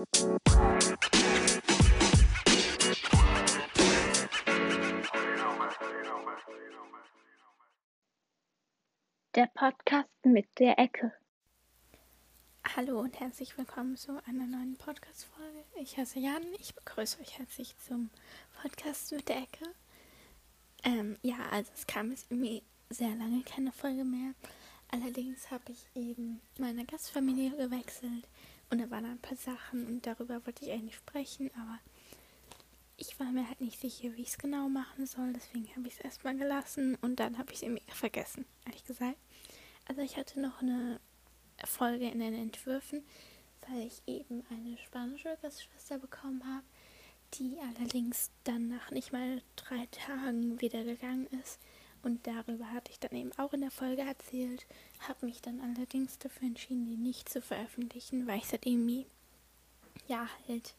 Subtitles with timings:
[0.00, 0.06] Der
[9.52, 11.12] Podcast mit der Ecke.
[12.74, 15.64] Hallo und herzlich willkommen zu einer neuen Podcast-Folge.
[15.78, 18.08] Ich heiße Jan, ich begrüße euch herzlich zum
[18.62, 19.66] Podcast mit der Ecke.
[20.82, 24.32] Ähm, ja, also es kam jetzt irgendwie sehr lange keine Folge mehr.
[24.90, 28.26] Allerdings habe ich eben meine Gastfamilie gewechselt
[28.70, 31.78] und da waren ein paar Sachen und darüber wollte ich eigentlich sprechen, aber
[32.96, 35.32] ich war mir halt nicht sicher, wie ich es genau machen soll.
[35.32, 39.16] Deswegen habe ich es erstmal gelassen und dann habe ich es irgendwie vergessen, ehrlich gesagt.
[39.88, 41.00] Also ich hatte noch eine
[41.64, 43.02] Folge in den Entwürfen,
[43.68, 46.64] weil ich eben eine spanische Gastschwester bekommen habe,
[47.34, 51.58] die allerdings dann nach nicht mal drei Tagen wieder gegangen ist.
[52.02, 54.66] Und darüber hatte ich dann eben auch in der Folge erzählt,
[55.06, 59.06] habe mich dann allerdings dafür entschieden, die nicht zu veröffentlichen, weil ich halt irgendwie,
[60.08, 60.74] ja, halt,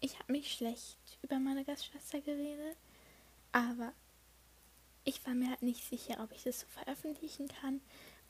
[0.00, 2.76] ich habe mich schlecht über meine Gastschwester geredet,
[3.52, 3.92] aber
[5.04, 7.80] ich war mir halt nicht sicher, ob ich das so veröffentlichen kann.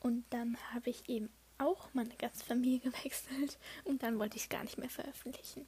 [0.01, 4.63] Und dann habe ich eben auch meine Gastfamilie gewechselt und dann wollte ich es gar
[4.63, 5.65] nicht mehr veröffentlichen.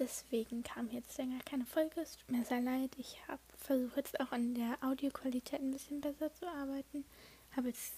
[0.00, 2.00] Deswegen kam jetzt länger keine Folge.
[2.00, 2.90] Es tut mir sehr leid.
[2.96, 7.04] Ich habe versucht jetzt auch an der Audioqualität ein bisschen besser zu arbeiten.
[7.54, 7.92] Habe jetzt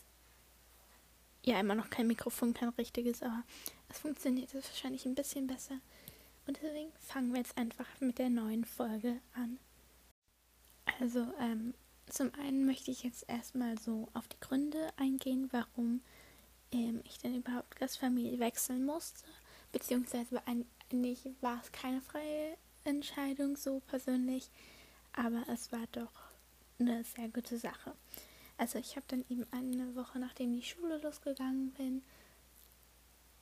[1.44, 3.44] ja immer noch kein Mikrofon, kein richtiges, aber
[3.88, 5.78] es funktioniert jetzt wahrscheinlich ein bisschen besser.
[6.48, 9.60] Und deswegen fangen wir jetzt einfach mit der neuen Folge an.
[10.98, 11.72] Also, ähm,
[12.06, 16.02] zum einen möchte ich jetzt erstmal so auf die Gründe eingehen, warum
[16.72, 19.24] ähm, ich denn überhaupt Gastfamilie wechseln musste.
[19.70, 20.44] Beziehungsweise
[20.92, 24.50] eigentlich war es keine freie Entscheidung so persönlich,
[25.12, 26.12] aber es war doch
[26.78, 27.94] eine sehr gute Sache.
[28.58, 32.02] Also ich habe dann eben eine Woche nachdem die Schule losgegangen bin,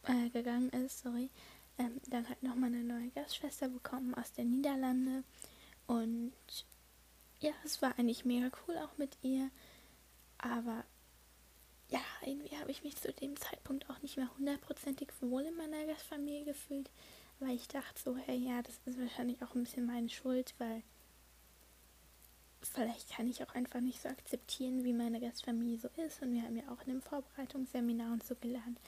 [0.05, 1.31] äh, gegangen ist, sorry,
[1.78, 5.25] ähm, dann halt nochmal eine neue Gastschwester bekommen aus den Niederlande.
[5.87, 6.33] Und
[7.41, 9.51] ja, es war eigentlich mega cool auch mit ihr,
[10.39, 10.84] aber
[11.89, 15.84] ja, irgendwie habe ich mich zu dem Zeitpunkt auch nicht mehr hundertprozentig wohl in meiner
[15.87, 16.89] Gastfamilie gefühlt,
[17.41, 20.83] weil ich dachte so, hey, ja, das ist wahrscheinlich auch ein bisschen meine Schuld, weil
[22.62, 26.23] vielleicht kann ich auch einfach nicht so akzeptieren, wie meine Gastfamilie so ist.
[26.23, 28.78] Und wir haben ja auch in dem Vorbereitungsseminar und so gelernt,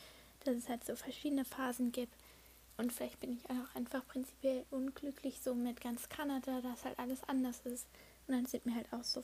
[0.44, 2.12] dass es halt so verschiedene Phasen gibt.
[2.76, 7.22] Und vielleicht bin ich auch einfach prinzipiell unglücklich so mit ganz Kanada, dass halt alles
[7.24, 7.86] anders ist.
[8.26, 9.22] Und dann sind mir halt auch so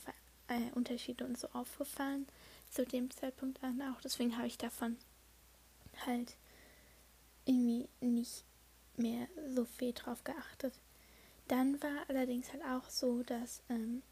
[0.49, 2.27] äh, Unterschiede und so aufgefallen
[2.71, 4.01] zu dem Zeitpunkt an auch.
[4.01, 4.97] Deswegen habe ich davon
[6.07, 6.37] halt
[7.45, 8.45] irgendwie nicht
[8.99, 10.75] mehr so viel drauf geachtet.
[11.49, 14.03] Dann war allerdings halt auch so, dass ähm,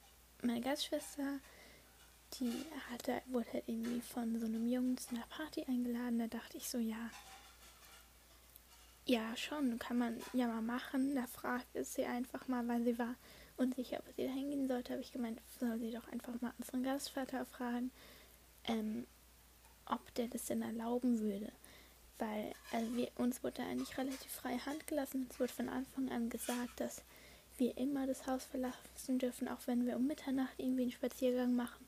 [0.43, 1.39] meine Gastschwester,
[2.35, 6.19] die hatte, wurde halt irgendwie von so einem Jungen zu einer Party eingeladen.
[6.19, 7.11] Da dachte ich so, ja,
[9.05, 11.15] ja, schon, kann man ja mal machen.
[11.15, 13.15] Da fragte sie einfach mal, weil sie war
[13.57, 14.93] unsicher, ob sie da hingehen sollte.
[14.95, 17.91] Habe ich gemeint, soll sie doch einfach mal unseren Gastvater fragen
[18.69, 19.07] ähm,
[19.87, 21.53] ob der das denn erlauben würde.
[22.19, 25.27] Weil also wir, uns wurde eigentlich relativ freie Hand gelassen.
[25.31, 27.03] Es wurde von Anfang an gesagt, dass
[27.59, 31.87] wir immer das Haus verlassen dürfen, auch wenn wir um Mitternacht irgendwie einen Spaziergang machen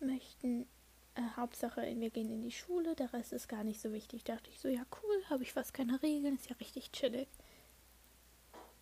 [0.00, 0.66] möchten.
[1.14, 4.24] Äh, Hauptsache, wir gehen in die Schule, der Rest ist gar nicht so wichtig.
[4.24, 7.28] Da dachte ich so, ja cool, habe ich fast keine Regeln, ist ja richtig chillig.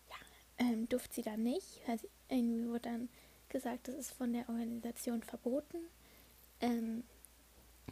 [0.09, 1.81] Ja, ähm, durfte sie dann nicht.
[1.87, 3.09] Also irgendwie wurde dann
[3.49, 5.79] gesagt, das ist von der Organisation verboten.
[6.61, 7.03] Ähm,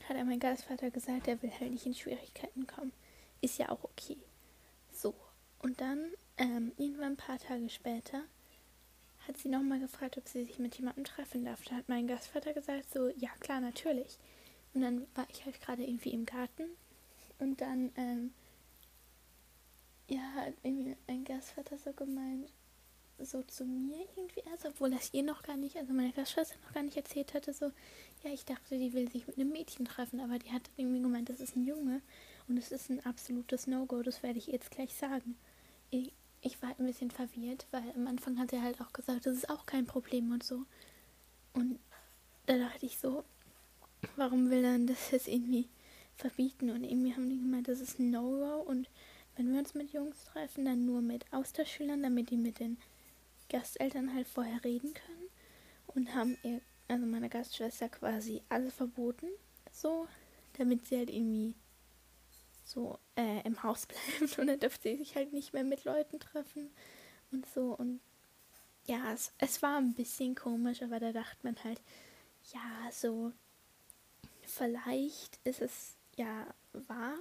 [0.08, 2.94] hat er mein Gastvater gesagt, er will halt nicht in Schwierigkeiten kommen.
[3.42, 4.18] Ist ja auch okay.
[4.92, 5.14] So.
[5.60, 8.24] Und dann, ähm, irgendwann ein paar Tage später,
[9.28, 11.64] hat sie nochmal gefragt, ob sie sich mit jemandem treffen darf.
[11.66, 14.18] Da hat mein Gastvater gesagt, so, ja klar, natürlich.
[14.74, 16.64] Und dann war ich halt gerade irgendwie im Garten.
[17.40, 18.34] Und dann, ähm,
[20.08, 22.52] ja, hat irgendwie mein Gastvater so gemeint,
[23.20, 26.74] so zu mir irgendwie erst, obwohl das ihr noch gar nicht, also meine Gastschwester noch
[26.74, 27.72] gar nicht erzählt hatte, so,
[28.24, 31.30] ja, ich dachte, die will sich mit einem Mädchen treffen, aber die hat irgendwie gemeint,
[31.30, 32.02] das ist ein Junge
[32.48, 35.38] und es ist ein absolutes No-Go, das werde ich jetzt gleich sagen.
[35.90, 39.26] Ich, ich war halt ein bisschen verwirrt, weil am Anfang hat er halt auch gesagt,
[39.26, 40.66] das ist auch kein Problem und so.
[41.54, 41.80] Und
[42.46, 43.24] da dachte ich so,
[44.16, 45.68] warum will er das jetzt irgendwie
[46.16, 46.70] verbieten?
[46.70, 48.90] Und irgendwie haben die gemeint, das ist ein No-Go und
[49.36, 52.78] wenn wir uns mit Jungs treffen, dann nur mit Austauschschülern, damit die mit den
[53.50, 55.30] Gasteltern halt vorher reden können
[55.88, 59.28] und haben ihr, also meine Gastschwester quasi alles verboten,
[59.72, 60.08] so,
[60.58, 61.56] damit sie halt irgendwie
[62.64, 63.86] so äh, im Haus
[64.20, 66.70] bleibt und dann dürfte sie sich halt nicht mehr mit Leuten treffen
[67.32, 68.02] und so und
[68.86, 71.82] ja, es, es war ein bisschen komisch, aber da dachte man halt,
[72.54, 73.34] ja, so
[74.44, 77.18] vielleicht ist es ja wahr,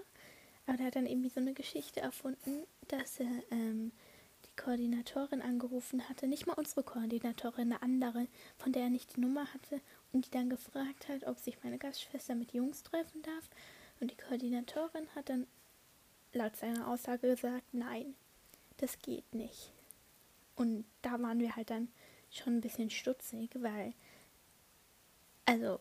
[0.67, 3.93] aber der hat dann irgendwie so eine Geschichte erfunden, dass er ähm,
[4.57, 8.27] Koordinatorin angerufen hatte, nicht mal unsere Koordinatorin, eine andere,
[8.59, 9.81] von der er nicht die Nummer hatte
[10.13, 13.51] und die dann gefragt hat, ob sich meine Gastschwester mit Jungs treffen darf.
[14.01, 15.47] Und die Koordinatorin hat dann
[16.33, 18.15] laut seiner Aussage gesagt, nein,
[18.79, 19.73] das geht nicht.
[20.55, 21.89] Und da waren wir halt dann
[22.31, 23.93] schon ein bisschen stutzig, weil,
[25.45, 25.81] also,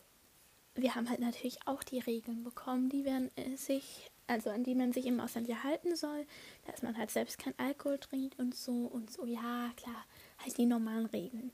[0.74, 4.74] wir haben halt natürlich auch die Regeln bekommen, die werden äh, sich, also an die
[4.74, 6.26] man sich im Ausland ja halten soll,
[6.66, 10.04] dass man halt selbst kein Alkohol trinkt und so und so, ja, klar,
[10.38, 11.52] halt die normalen Regeln.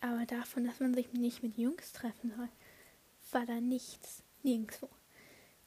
[0.00, 2.48] Aber davon, dass man sich nicht mit Jungs treffen soll,
[3.32, 4.88] war da nichts, nirgendwo.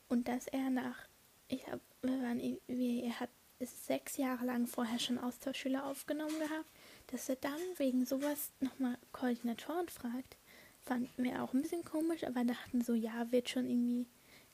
[0.08, 1.08] Und dass er nach,
[1.48, 6.70] ich hab, wir waren, wir, er hat sechs Jahre lang vorher schon Austauschschüler aufgenommen gehabt,
[7.08, 10.38] dass er dann wegen sowas nochmal Koordinatoren fragt,
[10.84, 14.08] fanden wir auch ein bisschen komisch, aber dachten so, ja, wird schon irgendwie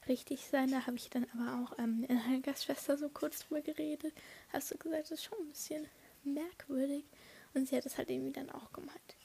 [0.07, 0.71] richtig sein.
[0.71, 4.13] Da habe ich dann aber auch ähm, in einer Gastschwester so kurz drüber geredet.
[4.53, 5.87] Hast du gesagt, das ist schon ein bisschen
[6.23, 7.05] merkwürdig.
[7.53, 9.15] Und sie hat das halt irgendwie dann auch gemeint.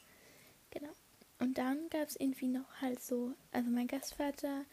[0.71, 0.91] Genau.
[1.39, 4.65] Und dann gab es irgendwie noch halt so, also mein Gastvater,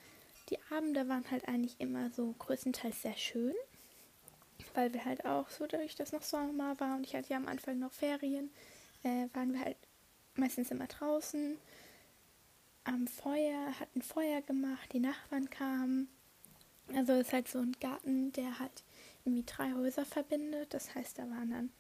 [0.49, 3.55] die Abende waren halt eigentlich immer so größtenteils sehr schön
[4.75, 7.49] weil wir halt auch so, dadurch, dass noch Sommer war und ich hatte ja am
[7.49, 8.51] Anfang noch Ferien,
[9.03, 9.77] äh, waren wir halt
[10.35, 11.59] meistens immer draußen
[12.85, 16.09] am Feuer, hatten Feuer gemacht, die Nachbarn kamen.
[16.95, 18.85] Also es ist halt so ein Garten, der halt
[19.25, 20.75] irgendwie drei Häuser verbindet.
[20.75, 21.71] Das heißt, da waren dann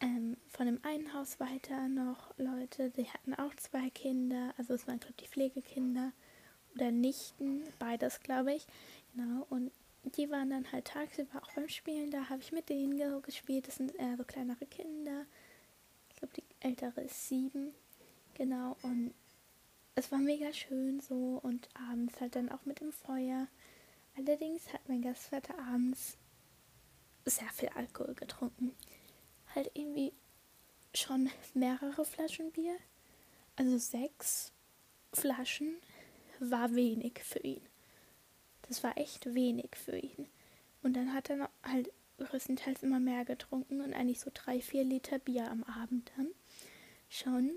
[0.00, 4.54] ähm, von dem einen Haus weiter noch Leute, die hatten auch zwei Kinder.
[4.56, 6.12] Also es waren, glaube ich, die Pflegekinder
[6.74, 8.66] oder Nichten, beides, glaube ich.
[9.14, 9.72] Genau, und
[10.16, 13.68] die waren dann halt tagsüber auch beim Spielen da, habe ich mit denen gespielt.
[13.68, 15.26] Das sind eher so kleinere Kinder.
[16.08, 17.74] Ich glaube, die ältere ist sieben.
[18.34, 19.12] Genau, und
[19.94, 23.48] es war mega schön so und abends halt dann auch mit dem Feuer.
[24.16, 26.16] Allerdings hat mein Gastvater abends
[27.24, 28.74] sehr viel Alkohol getrunken.
[29.54, 30.12] Halt irgendwie
[30.94, 32.76] schon mehrere Flaschen Bier.
[33.56, 34.52] Also sechs
[35.12, 35.76] Flaschen
[36.38, 37.62] war wenig für ihn.
[38.62, 40.28] Das war echt wenig für ihn.
[40.82, 45.18] Und dann hat er halt größtenteils immer mehr getrunken und eigentlich so drei, vier Liter
[45.18, 46.28] Bier am Abend dann
[47.08, 47.52] schon.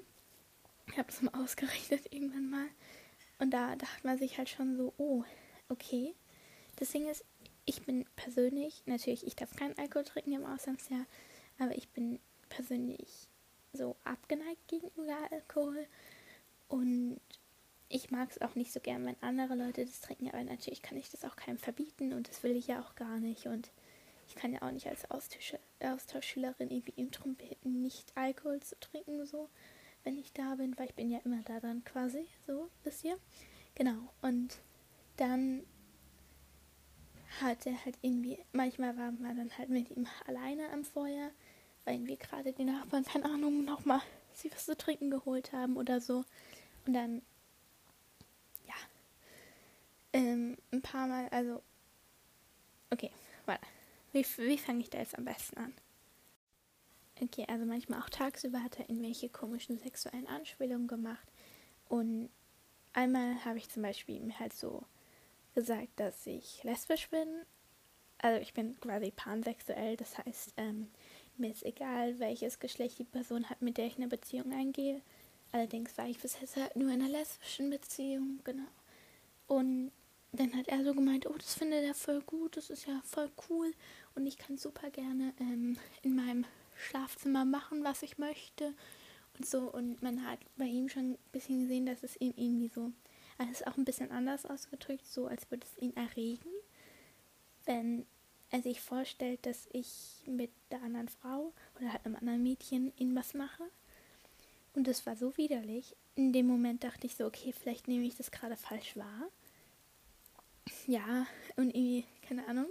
[0.87, 2.67] Ich habe das mal ausgerechnet irgendwann mal.
[3.39, 5.23] Und da dachte man sich halt schon so, oh,
[5.69, 6.13] okay.
[6.77, 7.25] Das Ding ist,
[7.65, 11.05] ich bin persönlich, natürlich, ich darf keinen Alkohol trinken im Auslandsjahr,
[11.59, 12.19] aber ich bin
[12.49, 13.29] persönlich
[13.73, 15.87] so abgeneigt gegenüber Alkohol.
[16.67, 17.19] Und
[17.89, 20.97] ich mag es auch nicht so gern, wenn andere Leute das trinken, aber natürlich kann
[20.97, 23.45] ich das auch keinem verbieten und das will ich ja auch gar nicht.
[23.45, 23.71] Und
[24.27, 29.49] ich kann ja auch nicht als Austauschschülerin irgendwie ihm drum nicht Alkohol zu trinken, so,
[30.03, 33.17] wenn ich da bin, weil ich bin ja immer da dann quasi, so, bis hier.
[33.75, 34.59] Genau, und
[35.17, 35.63] dann
[37.41, 41.31] hat er halt irgendwie, manchmal waren wir dann halt mit ihm alleine am Feuer,
[41.85, 44.01] weil wir gerade die Nachbarn, keine Ahnung, nochmal
[44.33, 46.23] sie was zu trinken geholt haben oder so.
[46.85, 47.21] Und dann
[50.13, 51.61] ähm, ein paar Mal, also.
[52.91, 53.11] Okay,
[53.45, 53.65] warte.
[54.11, 55.73] Wie, wie fange ich da jetzt am besten an?
[57.21, 61.27] Okay, also manchmal auch tagsüber hat er irgendwelche komischen sexuellen Anspielungen gemacht.
[61.87, 62.29] Und
[62.93, 64.83] einmal habe ich zum Beispiel mir halt so
[65.53, 67.27] gesagt, dass ich lesbisch bin.
[68.17, 70.89] Also ich bin quasi pansexuell, das heißt, ähm,
[71.37, 75.01] mir ist egal, welches Geschlecht die Person hat, mit der ich eine Beziehung eingehe.
[75.51, 78.67] Allerdings war ich bisher halt nur in einer lesbischen Beziehung, genau.
[79.47, 79.91] Und
[80.31, 83.29] dann hat er so gemeint, oh, das findet er voll gut, das ist ja voll
[83.49, 83.71] cool
[84.15, 88.73] und ich kann super gerne ähm, in meinem Schlafzimmer machen, was ich möchte
[89.37, 89.71] und so.
[89.71, 92.91] Und man hat bei ihm schon ein bisschen gesehen, dass es ihm irgendwie so,
[93.37, 96.49] also es ist auch ein bisschen anders ausgedrückt, so als würde es ihn erregen,
[97.65, 98.05] wenn
[98.49, 103.15] er sich vorstellt, dass ich mit der anderen Frau oder halt einem anderen Mädchen ihn
[103.15, 103.63] was mache.
[104.75, 105.95] Und das war so widerlich.
[106.15, 109.29] In dem Moment dachte ich so, okay, vielleicht nehme ich das gerade falsch wahr
[110.87, 111.25] ja,
[111.55, 112.67] und irgendwie, keine Ahnung.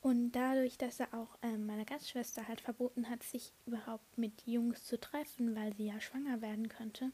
[0.00, 4.84] Und dadurch, dass er auch ähm, meiner Gastschwester halt verboten hat, sich überhaupt mit Jungs
[4.84, 7.10] zu treffen, weil sie ja schwanger werden könnte,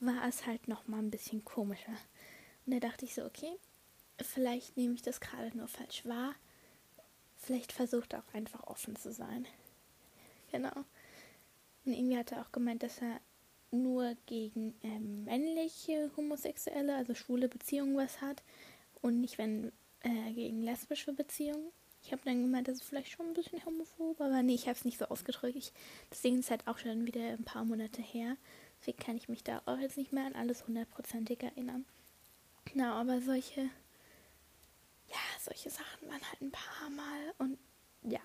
[0.00, 1.92] war es halt nochmal ein bisschen komischer.
[2.64, 3.52] Und da dachte ich so, okay,
[4.20, 6.34] vielleicht nehme ich das gerade nur falsch wahr.
[7.36, 9.46] Vielleicht versucht er auch einfach offen zu sein.
[10.50, 10.84] Genau.
[11.84, 13.20] Und irgendwie hat er auch gemeint, dass er
[13.70, 18.42] nur gegen ähm, männliche Homosexuelle, also schwule Beziehungen was hat,
[19.02, 19.70] und nicht wenn
[20.00, 21.70] äh, gegen lesbische Beziehungen.
[22.06, 24.78] Ich habe dann gemeint, das ist vielleicht schon ein bisschen homophob, aber nee, ich habe
[24.78, 25.56] es nicht so ausgedrückt.
[25.56, 25.72] Ich,
[26.22, 28.36] Ding ist halt auch schon wieder ein paar Monate her.
[28.78, 31.84] Deswegen kann ich mich da auch jetzt nicht mehr an alles hundertprozentig erinnern.
[32.74, 33.62] Na, aber solche,
[35.08, 37.58] ja, solche Sachen waren halt ein paar Mal und
[38.02, 38.20] ja,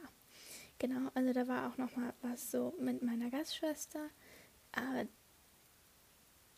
[0.78, 4.12] genau, also da war auch noch mal was so mit meiner Gastschwester,
[4.74, 5.08] aber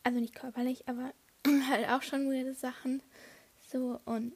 [0.04, 1.14] also nicht körperlich, aber
[1.70, 3.02] halt auch schon weirde Sachen
[3.72, 4.34] so und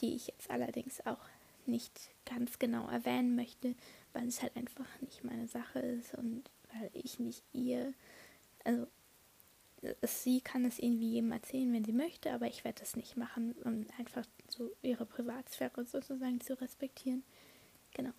[0.00, 1.20] die ich jetzt allerdings auch
[1.68, 3.74] nicht ganz genau erwähnen möchte,
[4.12, 7.94] weil es halt einfach nicht meine Sache ist und weil ich nicht ihr,
[8.64, 8.86] also
[10.02, 13.54] sie kann es irgendwie jedem erzählen, wenn sie möchte, aber ich werde das nicht machen,
[13.64, 17.22] um einfach so ihre Privatsphäre sozusagen zu respektieren.
[17.94, 18.12] Genau.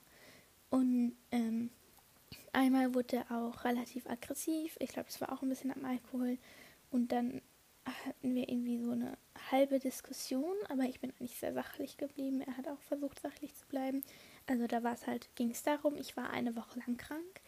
[0.70, 1.70] Und ähm,
[2.54, 4.78] einmal wurde er auch relativ aggressiv.
[4.80, 6.38] Ich glaube, das war auch ein bisschen am Alkohol.
[6.92, 7.42] Und dann
[8.06, 9.18] hatten wir irgendwie so eine
[9.52, 12.42] halbe Diskussion, aber ich bin eigentlich sehr sachlich geblieben.
[12.42, 14.04] Er hat auch versucht, sachlich zu bleiben.
[14.48, 17.42] Also da war es halt, ging es darum, ich war eine Woche lang krank.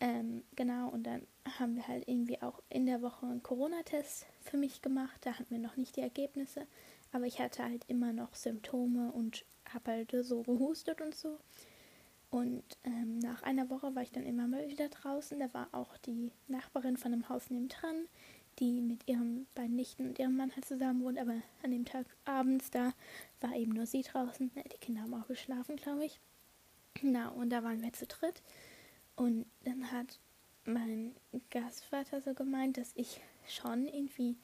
[0.00, 1.26] Ähm, genau, und dann
[1.58, 5.18] haben wir halt irgendwie auch in der Woche einen Corona-Test für mich gemacht.
[5.20, 6.66] Da hatten wir noch nicht die Ergebnisse,
[7.12, 11.38] aber ich hatte halt immer noch Symptome und habe halt so gehustet und so.
[12.30, 15.38] Und ähm, nach einer Woche war ich dann immer mal wieder draußen.
[15.38, 18.08] Da war auch die Nachbarin von dem Haus nebendran,
[18.58, 21.18] die mit ihren beiden Nichten und ihrem Mann halt zusammen wohnt.
[21.18, 22.92] Aber an dem Tag abends, da
[23.40, 24.50] war eben nur sie draußen.
[24.54, 26.20] Die Kinder haben auch geschlafen, glaube ich.
[27.02, 28.42] Na, und da waren wir zu dritt.
[29.16, 30.18] Und dann hat
[30.64, 31.14] mein
[31.50, 34.36] Gastvater so gemeint, dass ich schon irgendwie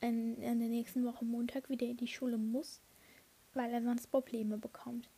[0.00, 2.80] in, in der nächsten Woche Montag wieder in die Schule muss,
[3.54, 5.08] weil er sonst Probleme bekommt.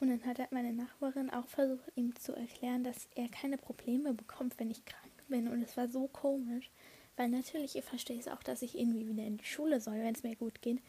[0.00, 4.12] Und dann hat halt meine Nachbarin auch versucht, ihm zu erklären, dass er keine Probleme
[4.12, 5.48] bekommt, wenn ich krank bin.
[5.48, 6.70] Und es war so komisch,
[7.16, 10.14] weil natürlich, ihr versteht es auch, dass ich irgendwie wieder in die Schule soll, wenn
[10.14, 10.80] es mir gut geht.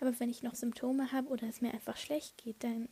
[0.00, 2.88] Aber wenn ich noch Symptome habe oder es mir einfach schlecht geht, dann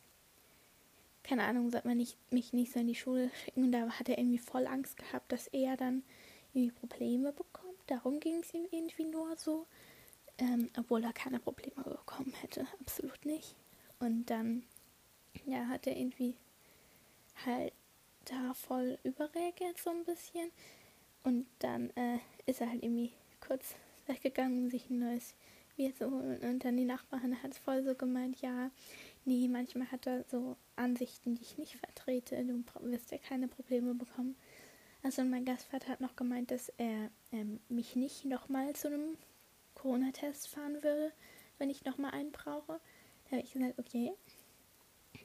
[1.27, 3.65] keine Ahnung, sollte man nicht, mich nicht so in die Schule schicken.
[3.65, 6.05] Und da hat er irgendwie voll Angst gehabt, dass er dann
[6.55, 7.79] irgendwie Probleme bekommt.
[7.89, 9.67] Darum ging es ihm irgendwie nur so.
[10.39, 12.67] Ähm, obwohl er keine Probleme bekommen hätte.
[12.81, 13.57] Absolut nicht.
[13.99, 14.65] Und dann,
[15.47, 16.37] ja, hat er irgendwie
[17.45, 17.73] halt
[18.27, 20.51] da voll überreagiert so ein bisschen.
[21.25, 23.13] Und dann äh, ist er halt irgendwie
[23.47, 23.75] kurz
[24.07, 25.35] weggegangen, um sich ein neues
[25.77, 26.39] Bier zu holen.
[26.43, 28.71] Und dann die Nachbarin hat voll so gemeint, ja,
[29.29, 32.45] Nee, manchmal hat er so Ansichten, die ich nicht vertrete.
[32.45, 34.37] Du wirst ja keine Probleme bekommen.
[35.03, 39.19] Also mein Gastvater hat noch gemeint, dass er ähm, mich nicht nochmal zu einem
[39.75, 41.11] Corona-Test fahren würde,
[41.59, 42.79] wenn ich nochmal einen brauche.
[43.25, 44.13] Da habe ich gesagt, okay,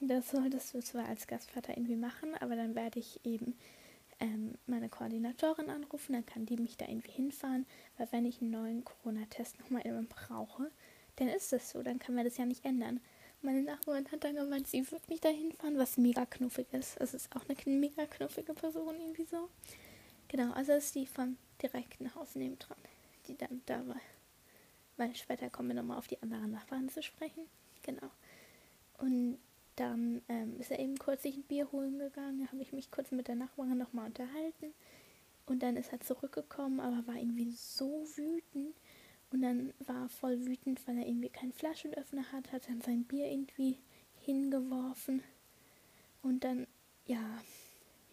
[0.00, 3.54] das solltest du zwar als Gastvater irgendwie machen, aber dann werde ich eben
[4.22, 7.66] ähm, meine Koordinatorin anrufen, dann kann die mich da irgendwie hinfahren,
[7.98, 10.70] weil wenn ich einen neuen Corona-Test nochmal brauche,
[11.16, 13.00] dann ist das so, dann kann man das ja nicht ändern.
[13.42, 16.96] Meine Nachbarin hat dann gemeint, sie wird mich dahin fahren, was mega knuffig ist.
[17.00, 19.48] Es ist auch eine mega knuffige Person irgendwie so.
[20.28, 22.78] Genau, also ist die von direkten Haus neben dran,
[23.26, 24.00] die dann da war.
[24.96, 27.44] Weil später kommen wir nochmal auf die anderen Nachbarn zu sprechen.
[27.82, 28.10] Genau.
[28.98, 29.38] Und
[29.76, 32.40] dann ähm, ist er eben kurz sich ein Bier holen gegangen.
[32.40, 34.74] Da habe ich mich kurz mit der Nachbarin nochmal unterhalten.
[35.46, 38.74] Und dann ist er zurückgekommen, aber war irgendwie so wütend.
[39.30, 43.04] Und dann war er voll wütend, weil er irgendwie keinen Flaschenöffner hat, hat dann sein
[43.04, 43.78] Bier irgendwie
[44.20, 45.22] hingeworfen.
[46.22, 46.66] Und dann,
[47.06, 47.40] ja,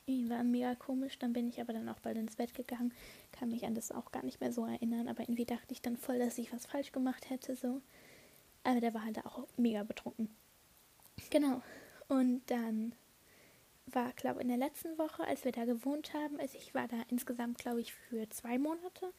[0.06, 1.20] irgendwie war mega komisch.
[1.20, 2.94] Dann bin ich aber dann auch bald ins Bett gegangen.
[3.32, 5.08] Kann mich an das auch gar nicht mehr so erinnern.
[5.08, 7.82] Aber irgendwie dachte ich dann voll, dass ich was falsch gemacht hätte, so.
[8.63, 10.30] Aber der war halt auch mega betrunken.
[11.29, 11.61] Genau.
[12.07, 12.93] Und dann
[13.85, 16.88] war, glaube ich, in der letzten Woche, als wir da gewohnt haben, also ich war
[16.88, 19.13] da insgesamt, glaube ich, für zwei Monate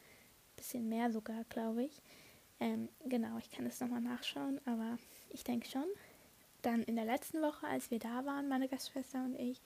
[0.61, 2.01] bisschen mehr sogar, glaube ich.
[2.59, 4.97] Ähm, genau, ich kann das nochmal nachschauen, aber
[5.29, 5.85] ich denke schon.
[6.61, 9.59] Dann in der letzten Woche, als wir da waren, meine Gastschwester und ich,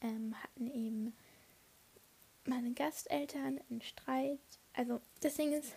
[0.00, 1.14] ähm, hatten eben
[2.44, 4.40] meine Gasteltern einen Streit.
[4.72, 5.76] Also das Ding ist,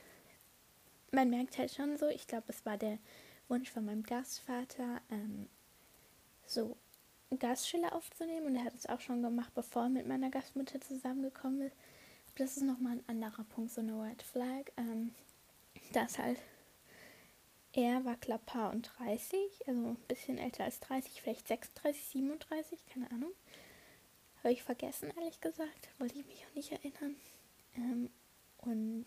[1.12, 2.97] man merkt halt schon so, ich glaube, es war der
[3.47, 5.47] Wunsch von meinem Gastvater, ähm,
[6.46, 6.78] so
[7.40, 11.62] Gastschiller aufzunehmen und er hat es auch schon gemacht, bevor er mit meiner Gastmutter zusammengekommen
[11.62, 11.75] ist
[12.36, 14.72] das ist nochmal ein anderer Punkt, so eine White Flag.
[14.78, 15.16] Ähm,
[15.94, 16.38] das halt,
[17.74, 22.86] er war glaube Paar und 30, also ein bisschen älter als 30, vielleicht 36, 37,
[22.88, 23.32] keine Ahnung.
[24.40, 25.90] Habe ich vergessen, ehrlich gesagt.
[25.98, 27.16] Wollte ich mich auch nicht erinnern.
[27.75, 28.10] Ähm,
[28.58, 29.06] und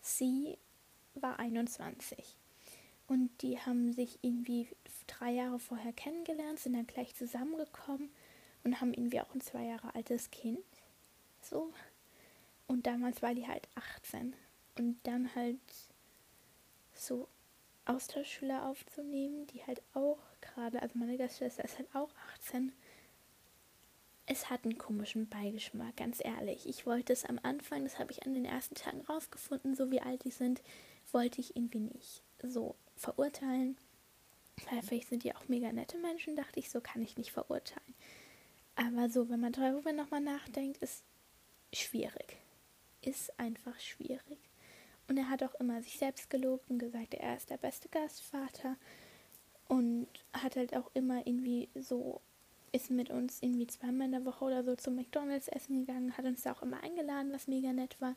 [0.00, 0.58] sie
[1.14, 2.37] war 21.
[3.08, 4.68] Und die haben sich irgendwie
[5.06, 8.10] drei Jahre vorher kennengelernt, sind dann gleich zusammengekommen
[8.64, 10.58] und haben irgendwie auch ein zwei Jahre altes Kind.
[11.40, 11.72] So,
[12.66, 14.36] und damals war die halt 18.
[14.76, 15.58] Und dann halt
[16.92, 17.28] so
[17.86, 22.72] Austauschschüler aufzunehmen, die halt auch gerade, also meine Gastschwester ist halt auch 18.
[24.26, 26.68] Es hat einen komischen Beigeschmack, ganz ehrlich.
[26.68, 30.02] Ich wollte es am Anfang, das habe ich an den ersten Tagen rausgefunden, so wie
[30.02, 30.62] alt die sind,
[31.10, 33.76] wollte ich irgendwie nicht so verurteilen.
[34.70, 37.94] Weil vielleicht sind die auch mega nette Menschen, dachte ich, so kann ich nicht verurteilen.
[38.76, 41.02] Aber so, wenn man darüber nochmal nachdenkt, ist
[41.72, 42.36] schwierig.
[43.02, 44.38] Ist einfach schwierig.
[45.08, 48.76] Und er hat auch immer sich selbst gelobt und gesagt, er ist der beste Gastvater.
[49.68, 52.20] Und hat halt auch immer irgendwie so,
[52.72, 56.24] ist mit uns irgendwie zweimal in der Woche oder so zum McDonalds essen gegangen, hat
[56.24, 58.16] uns da auch immer eingeladen, was mega nett war.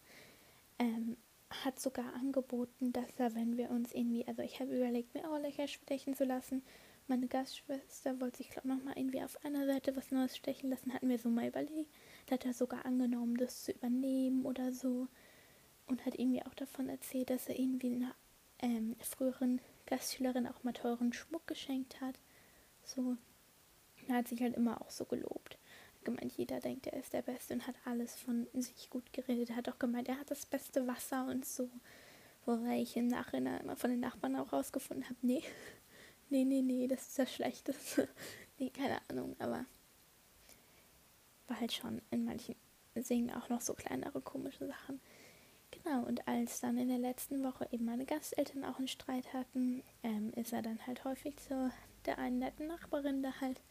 [0.80, 1.18] Ähm,
[1.64, 5.40] hat sogar angeboten, dass er, wenn wir uns irgendwie, also ich habe überlegt, mir auch
[5.40, 6.64] Löcher stechen zu lassen.
[7.08, 10.94] Meine Gastschwester wollte sich, glaube ich, nochmal irgendwie auf einer Seite was Neues stechen lassen,
[10.94, 11.94] hatten wir so mal überlegt.
[12.28, 15.08] Da hat er sogar angenommen, das zu übernehmen oder so.
[15.88, 18.16] Und hat irgendwie auch davon erzählt, dass er irgendwie einer
[18.60, 22.16] ähm, früheren Gastschülerin auch mal teuren Schmuck geschenkt hat.
[22.84, 23.18] So.
[24.08, 25.58] Er hat sich halt immer auch so gelobt
[26.04, 29.52] gemeint, jeder denkt, er ist der Beste und hat alles von sich gut geredet.
[29.52, 31.70] Er hat auch gemeint, er hat das beste Wasser und so.
[32.46, 35.44] Wobei ich im Nachhinein immer von den Nachbarn auch rausgefunden habe, nee,
[36.30, 38.08] nee, nee, nee, das ist das Schlechteste.
[38.60, 39.66] nee, keine Ahnung, aber
[41.48, 42.56] war halt schon in manchen
[42.96, 45.00] Singen auch noch so kleinere komische Sachen.
[45.72, 49.84] Genau, und als dann in der letzten Woche eben meine Gasteltern auch einen Streit hatten,
[50.04, 51.72] ähm, ist er dann halt häufig zu
[52.06, 53.62] der einen netten Nachbarin da halt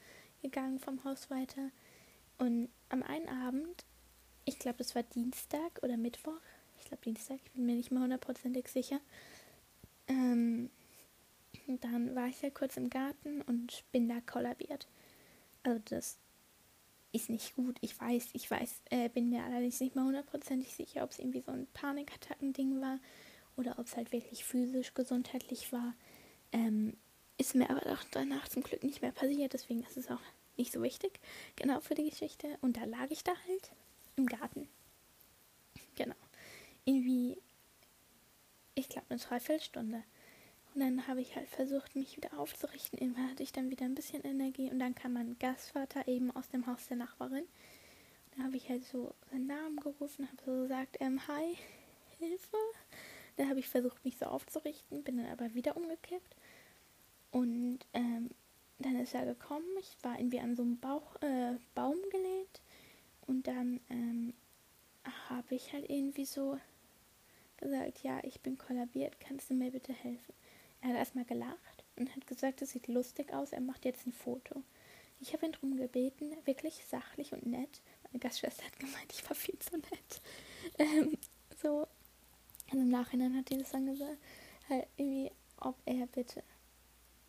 [0.42, 1.70] gegangen vom Haus weiter.
[2.40, 3.84] Und am einen Abend,
[4.46, 6.40] ich glaube, das war Dienstag oder Mittwoch,
[6.78, 8.98] ich glaube Dienstag, ich bin mir nicht mehr hundertprozentig sicher,
[10.08, 10.70] ähm,
[11.82, 14.88] dann war ich ja kurz im Garten und bin da kollabiert.
[15.64, 16.16] Also das
[17.12, 17.76] ist nicht gut.
[17.82, 21.42] Ich weiß, ich weiß, äh, bin mir allerdings nicht mal hundertprozentig sicher, ob es irgendwie
[21.42, 23.00] so ein Panikattacken-Ding war
[23.56, 25.92] oder ob es halt wirklich physisch gesundheitlich war.
[26.52, 26.96] Ähm,
[27.36, 30.22] ist mir aber auch danach zum Glück nicht mehr passiert, deswegen ist es auch
[30.60, 31.18] nicht so wichtig,
[31.56, 32.58] genau für die Geschichte.
[32.60, 33.72] Und da lag ich da halt
[34.16, 34.68] im Garten.
[35.96, 36.14] Genau.
[36.84, 37.38] Irgendwie,
[38.74, 40.02] ich glaube, eine Dreiviertelstunde.
[40.74, 42.98] Und dann habe ich halt versucht, mich wieder aufzurichten.
[42.98, 44.70] Irgendwann hatte ich dann wieder ein bisschen Energie.
[44.70, 47.44] Und dann kam mein Gastvater eben aus dem Haus der Nachbarin.
[48.36, 51.56] Da habe ich halt so seinen Namen gerufen, habe so gesagt, ähm, hi,
[52.18, 52.56] Hilfe.
[53.36, 56.36] Dann habe ich versucht, mich so aufzurichten, bin dann aber wieder umgekippt.
[57.32, 58.30] Und ähm,
[58.80, 59.66] dann ist er gekommen.
[59.78, 62.60] Ich war irgendwie an so einem Bauch, äh, Baum gelehnt.
[63.26, 64.34] Und dann ähm,
[65.28, 66.58] habe ich halt irgendwie so
[67.58, 70.34] gesagt, ja, ich bin kollabiert, kannst du mir bitte helfen?
[70.80, 74.12] Er hat erstmal gelacht und hat gesagt, das sieht lustig aus, er macht jetzt ein
[74.12, 74.62] Foto.
[75.20, 77.82] Ich habe ihn darum gebeten, wirklich sachlich und nett.
[78.04, 80.20] Meine Gastschwester hat gemeint, ich war viel zu nett.
[80.78, 81.16] Ähm,
[81.62, 81.86] so,
[82.66, 84.18] also im Nachhinein hat die das dann gesagt,
[84.68, 86.42] halt irgendwie, ob er bitte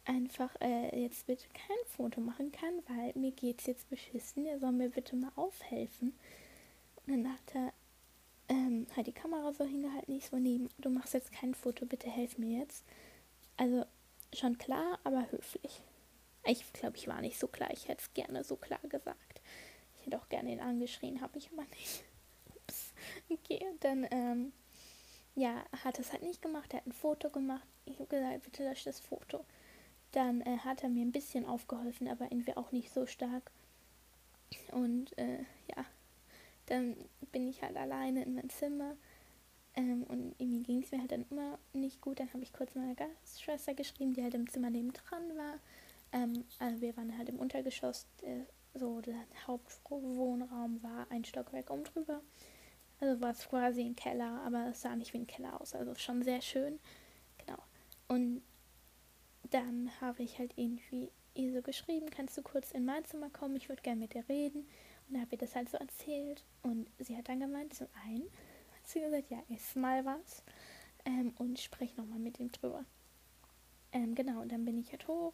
[0.06, 4.46] einfach äh, jetzt bitte kein Foto machen kann, weil mir geht's jetzt beschissen.
[4.46, 6.18] Er soll mir bitte mal aufhelfen.
[7.06, 7.74] Und dann hat er
[8.50, 10.16] ähm, halt die Kamera so hingehalten.
[10.16, 12.84] Ich so, nee, du machst jetzt kein Foto, bitte helf mir jetzt.
[13.58, 13.86] Also
[14.34, 15.82] schon klar, aber höflich.
[16.46, 17.70] Ich glaube, ich war nicht so klar.
[17.72, 19.42] Ich hätte es gerne so klar gesagt.
[20.00, 22.04] Ich hätte auch gerne ihn angeschrien, habe ich aber nicht.
[22.56, 22.94] Ups.
[23.30, 24.54] Okay, und dann, ähm,
[25.36, 26.74] ja, hat es halt nicht gemacht.
[26.74, 27.68] Er hat ein Foto gemacht.
[27.86, 29.46] Ich habe gesagt, bitte lösch das Foto.
[30.12, 33.52] Dann äh, hat er mir ein bisschen aufgeholfen, aber irgendwie auch nicht so stark.
[34.71, 35.39] Und äh,
[35.76, 35.86] ja,
[36.65, 36.95] dann
[37.32, 38.95] bin ich halt alleine in mein Zimmer.
[39.76, 42.19] Ähm, und irgendwie ging es mir halt dann immer nicht gut.
[42.19, 45.60] Dann habe ich kurz meiner Gastschwester geschrieben, die halt im Zimmer nebendran war.
[46.12, 49.15] Ähm, also wir waren halt im Untergeschoss, der, so der
[49.47, 52.21] Hauptwohnraum war ein Stockwerk um drüber.
[53.00, 55.74] Also war es quasi ein Keller, aber es sah nicht wie ein Keller aus.
[55.74, 56.80] Also schon sehr schön.
[57.38, 57.58] Genau.
[58.08, 58.43] Und
[59.52, 63.56] dann habe ich halt irgendwie ihr so geschrieben, kannst du kurz in mein Zimmer kommen,
[63.56, 64.62] ich würde gerne mit dir reden.
[65.08, 66.44] Und dann habe ich das halt so erzählt.
[66.62, 70.44] Und sie hat dann gemeint, zum einen hat sie gesagt, ja, iss mal was
[71.06, 72.86] ähm, und sprech nochmal mit ihm drüber.
[73.92, 75.34] Ähm, genau, und dann bin ich halt hoch,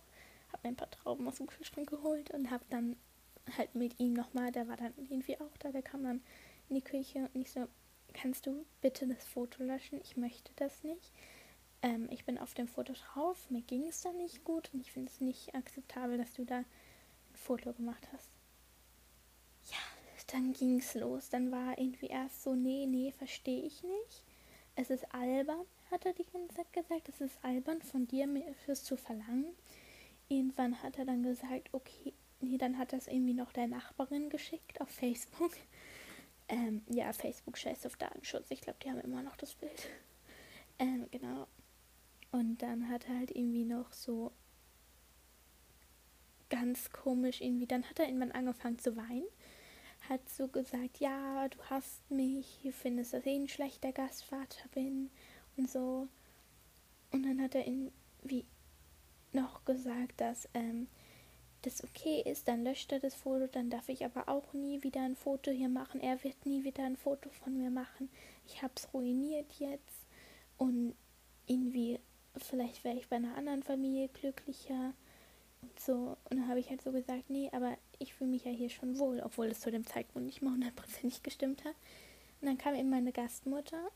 [0.51, 2.95] habe mir ein paar Trauben aus dem Kühlschrank geholt und habe dann
[3.57, 6.21] halt mit ihm nochmal, der war dann irgendwie auch da, der kam dann
[6.69, 7.67] in die Küche und ich so,
[8.13, 10.01] kannst du bitte das Foto löschen?
[10.01, 11.11] Ich möchte das nicht.
[11.81, 14.91] Ähm, ich bin auf dem Foto drauf, mir ging es da nicht gut und ich
[14.91, 16.65] finde es nicht akzeptabel, dass du da ein
[17.33, 18.29] Foto gemacht hast.
[19.71, 19.77] Ja,
[20.27, 21.29] dann ging es los.
[21.29, 24.23] Dann war irgendwie erst so, nee, nee, verstehe ich nicht.
[24.75, 27.09] Es ist albern, hat er die ganze Zeit gesagt.
[27.09, 29.55] Es ist albern von dir, mir fürs zu verlangen.
[30.29, 34.81] Irgendwann hat er dann gesagt, okay, nee, dann hat das irgendwie noch der Nachbarin geschickt
[34.81, 35.51] auf Facebook.
[36.49, 38.51] Ähm, ja, Facebook scheißt auf Datenschutz.
[38.51, 39.89] Ich glaube, die haben immer noch das Bild.
[40.79, 41.47] Ähm, genau.
[42.31, 44.31] Und dann hat er halt irgendwie noch so
[46.49, 49.27] ganz komisch irgendwie, dann hat er irgendwann angefangen zu weinen,
[50.09, 55.09] hat so gesagt, ja, du hast mich, du findest, dass ich ein schlechter Gastvater bin
[55.57, 56.07] und so.
[57.11, 58.45] Und dann hat er irgendwie
[59.33, 60.87] noch gesagt, dass ähm,
[61.63, 65.01] das okay ist, dann löscht er das Foto, dann darf ich aber auch nie wieder
[65.01, 65.99] ein Foto hier machen.
[65.99, 68.09] Er wird nie wieder ein Foto von mir machen.
[68.45, 70.05] Ich hab's ruiniert jetzt
[70.57, 70.95] und
[71.45, 71.99] irgendwie,
[72.39, 74.93] vielleicht wäre ich bei einer anderen Familie glücklicher
[75.61, 76.17] und so.
[76.29, 78.97] Und dann habe ich halt so gesagt, nee, aber ich fühle mich ja hier schon
[78.99, 81.75] wohl, obwohl es zu dem Zeitpunkt nicht mal hundertprozentig gestimmt hat.
[82.41, 83.89] Und dann kam eben meine Gastmutter.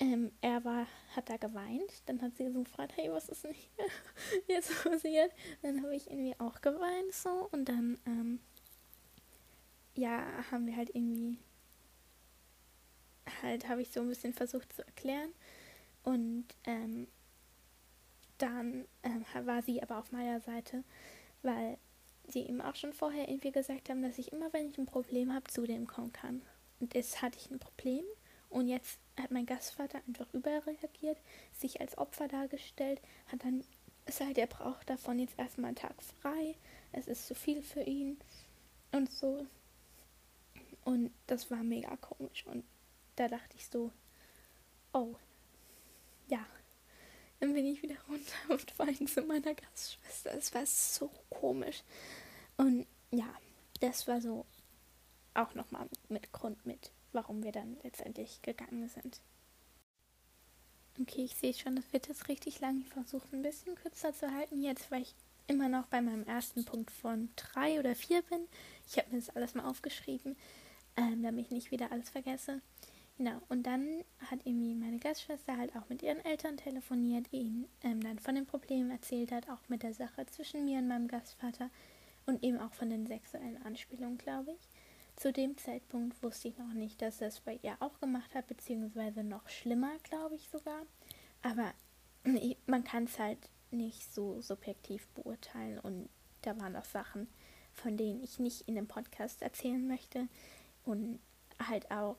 [0.00, 2.02] Ähm, er war, hat da geweint.
[2.06, 3.86] Dann hat sie so gefragt, hey, was ist denn hier
[4.56, 5.32] jetzt passiert?
[5.62, 7.48] Dann habe ich irgendwie auch geweint so.
[7.52, 8.40] Und dann, ähm,
[9.94, 11.38] ja, haben wir halt irgendwie,
[13.42, 15.30] halt habe ich so ein bisschen versucht zu erklären.
[16.02, 17.06] Und ähm,
[18.42, 20.82] dann ähm, war sie aber auf meiner Seite,
[21.42, 21.78] weil
[22.28, 25.32] sie eben auch schon vorher irgendwie gesagt haben, dass ich immer, wenn ich ein Problem
[25.32, 26.42] habe, zu dem kommen kann.
[26.80, 28.04] Und jetzt hatte ich ein Problem
[28.50, 31.18] und jetzt hat mein Gastvater einfach überreagiert,
[31.52, 33.64] sich als Opfer dargestellt, hat dann
[34.04, 36.56] gesagt, er braucht davon jetzt erstmal einen Tag frei,
[36.90, 38.18] es ist zu viel für ihn
[38.90, 39.46] und so.
[40.84, 42.64] Und das war mega komisch und
[43.14, 43.92] da dachte ich so,
[44.92, 45.14] oh.
[47.42, 50.32] Dann bin ich wieder runter und wein zu meiner Gastschwester.
[50.32, 51.82] Es war so komisch.
[52.56, 53.28] Und ja,
[53.80, 54.46] das war so
[55.34, 59.20] auch nochmal mit Grund mit, warum wir dann letztendlich gegangen sind.
[61.00, 62.80] Okay, ich sehe schon, das wird jetzt richtig lang.
[62.86, 65.16] Ich versuche ein bisschen kürzer zu halten jetzt, weil ich
[65.48, 68.46] immer noch bei meinem ersten Punkt von drei oder vier bin.
[68.86, 70.36] Ich habe mir das alles mal aufgeschrieben,
[70.96, 72.60] ähm, damit ich nicht wieder alles vergesse.
[73.22, 78.00] Genau, und dann hat irgendwie meine Gastschwester halt auch mit ihren Eltern telefoniert, ihnen ähm,
[78.00, 81.70] dann von den Problemen erzählt hat, auch mit der Sache zwischen mir und meinem Gastvater
[82.26, 84.68] und eben auch von den sexuellen Anspielungen, glaube ich.
[85.14, 89.22] Zu dem Zeitpunkt wusste ich noch nicht, dass das bei ihr auch gemacht hat, beziehungsweise
[89.22, 90.82] noch schlimmer, glaube ich sogar.
[91.42, 91.72] Aber
[92.66, 93.38] man kann es halt
[93.70, 96.08] nicht so subjektiv beurteilen und
[96.40, 97.28] da waren auch Sachen,
[97.72, 100.26] von denen ich nicht in dem Podcast erzählen möchte
[100.84, 101.20] und
[101.68, 102.16] halt auch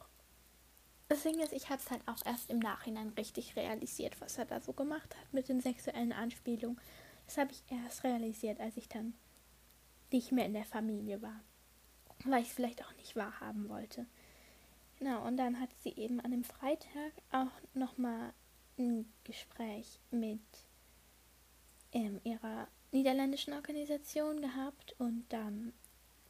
[1.13, 4.45] das Ding ist, ich habe es halt auch erst im Nachhinein richtig realisiert, was er
[4.45, 6.79] da so gemacht hat mit den sexuellen Anspielungen.
[7.27, 9.13] Das habe ich erst realisiert, als ich dann
[10.11, 11.39] nicht mehr in der Familie war.
[12.25, 14.07] Weil ich es vielleicht auch nicht wahrhaben wollte.
[14.97, 18.33] Genau, und dann hat sie eben an dem Freitag auch nochmal
[18.79, 20.41] ein Gespräch mit
[21.91, 24.95] ähm, ihrer niederländischen Organisation gehabt.
[24.97, 25.73] Und dann,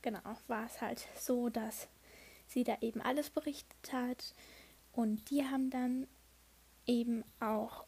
[0.02, 1.88] genau, war es halt so, dass
[2.48, 4.34] sie da eben alles berichtet hat
[4.94, 6.08] und die haben dann
[6.86, 7.86] eben auch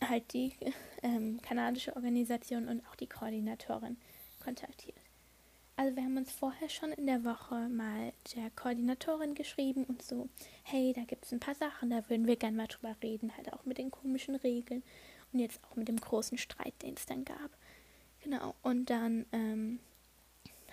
[0.00, 0.52] halt die
[1.02, 3.96] ähm, kanadische Organisation und auch die Koordinatorin
[4.42, 4.98] kontaktiert.
[5.76, 10.28] Also wir haben uns vorher schon in der Woche mal der Koordinatorin geschrieben und so,
[10.64, 13.52] hey, da gibt es ein paar Sachen, da würden wir gerne mal drüber reden, halt
[13.52, 14.82] auch mit den komischen Regeln
[15.32, 17.56] und jetzt auch mit dem großen Streit, den es dann gab.
[18.20, 19.80] Genau, und dann ähm,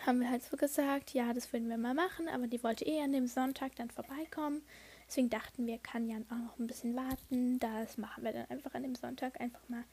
[0.05, 3.01] haben wir halt so gesagt, ja, das würden wir mal machen, aber die wollte eh
[3.01, 4.61] an dem Sonntag dann vorbeikommen.
[5.09, 7.57] Deswegen dachten wir, kann Jan auch noch ein bisschen warten.
[7.57, 9.83] Das machen wir dann einfach an dem Sonntag einfach mal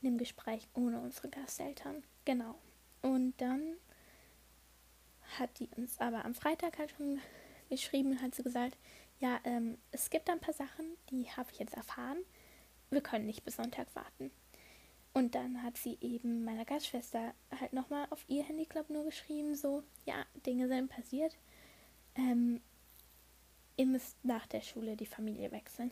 [0.00, 2.04] in dem Gespräch ohne unsere Gasteltern.
[2.24, 2.54] Genau.
[3.02, 3.74] Und dann
[5.40, 7.18] hat die uns aber am Freitag halt schon
[7.68, 8.78] geschrieben und hat so gesagt,
[9.18, 12.18] ja, ähm, es gibt ein paar Sachen, die habe ich jetzt erfahren.
[12.90, 14.30] Wir können nicht bis Sonntag warten.
[15.14, 19.56] Und dann hat sie eben meiner Gastschwester halt nochmal auf ihr Handy, glaube nur geschrieben,
[19.56, 21.36] so, ja, Dinge sind passiert.
[22.14, 22.60] Ähm,
[23.80, 25.90] ihr müsst nach der Schule die Familie wechseln.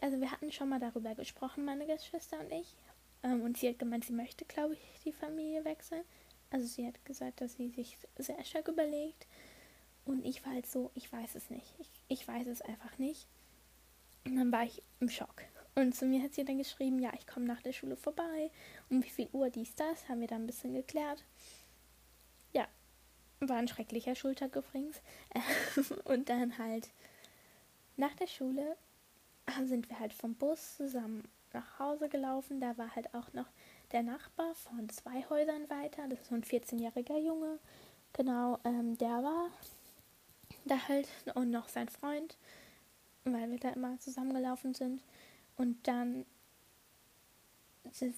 [0.00, 2.74] Also wir hatten schon mal darüber gesprochen, meine Gastschwester und ich.
[3.22, 6.02] Ähm, und sie hat gemeint, sie möchte, glaube ich, die Familie wechseln.
[6.50, 9.28] Also sie hat gesagt, dass sie sich sehr stark überlegt.
[10.04, 11.72] Und ich war halt so, ich weiß es nicht.
[11.78, 13.28] Ich, ich weiß es einfach nicht.
[14.24, 15.44] Und dann war ich im Schock.
[15.76, 18.50] Und zu mir hat sie dann geschrieben, ja, ich komme nach der Schule vorbei.
[18.90, 21.24] Um wie viel Uhr dies, das, haben wir dann ein bisschen geklärt.
[23.40, 25.00] War ein schrecklicher Schultag übrigens.
[26.04, 26.88] und dann halt
[27.96, 28.76] nach der Schule
[29.66, 32.60] sind wir halt vom Bus zusammen nach Hause gelaufen.
[32.60, 33.46] Da war halt auch noch
[33.92, 36.06] der Nachbar von zwei Häusern weiter.
[36.08, 37.58] Das ist so ein 14-jähriger Junge.
[38.12, 39.50] Genau, ähm, der war
[40.64, 42.36] da halt und noch sein Freund,
[43.24, 45.02] weil wir da immer zusammengelaufen sind.
[45.56, 46.24] Und dann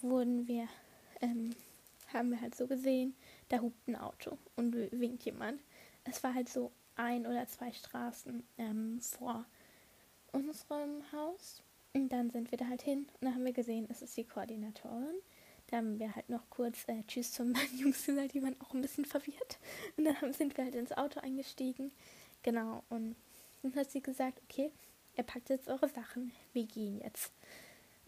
[0.02, 0.68] wurden wir,
[1.20, 1.54] ähm,
[2.12, 3.14] haben wir halt so gesehen,
[3.50, 5.60] da hupt ein Auto und winkt jemand.
[6.04, 9.44] Es war halt so ein oder zwei Straßen ähm, vor
[10.32, 11.62] unserem Haus.
[11.92, 14.24] Und dann sind wir da halt hin und dann haben wir gesehen, es ist die
[14.24, 15.16] Koordinatorin.
[15.66, 18.72] Da haben wir halt noch kurz äh, Tschüss zu meinen Jungs gesagt, die waren auch
[18.72, 19.58] ein bisschen verwirrt.
[19.96, 21.92] Und dann sind wir halt ins Auto eingestiegen.
[22.42, 23.16] Genau, und
[23.62, 24.70] dann hat sie gesagt, okay,
[25.16, 27.32] ihr packt jetzt eure Sachen, wir gehen jetzt.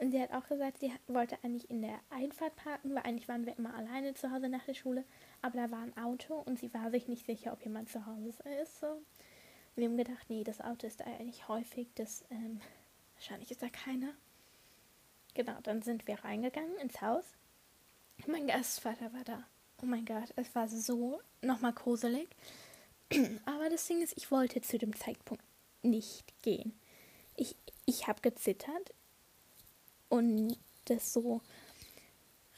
[0.03, 3.47] Und sie hat auch gesagt, sie wollte eigentlich in der Einfahrt parken, weil eigentlich waren
[3.47, 5.05] wir immer alleine zu Hause nach der Schule.
[5.43, 8.43] Aber da war ein Auto und sie war sich nicht sicher, ob jemand zu Hause
[8.61, 8.81] ist.
[8.81, 9.01] So.
[9.77, 12.61] Wir haben gedacht, nee, das Auto ist da eigentlich häufig, das, ähm,
[13.15, 14.09] wahrscheinlich ist da keiner.
[15.35, 17.25] Genau, dann sind wir reingegangen ins Haus.
[18.27, 19.45] Mein Gastvater war da.
[19.85, 22.29] Oh mein Gott, es war so nochmal gruselig.
[23.45, 25.45] Aber das Ding ist, ich wollte zu dem Zeitpunkt
[25.83, 26.77] nicht gehen.
[27.37, 27.55] Ich,
[27.87, 28.93] ich habe gezittert
[30.13, 31.41] und das so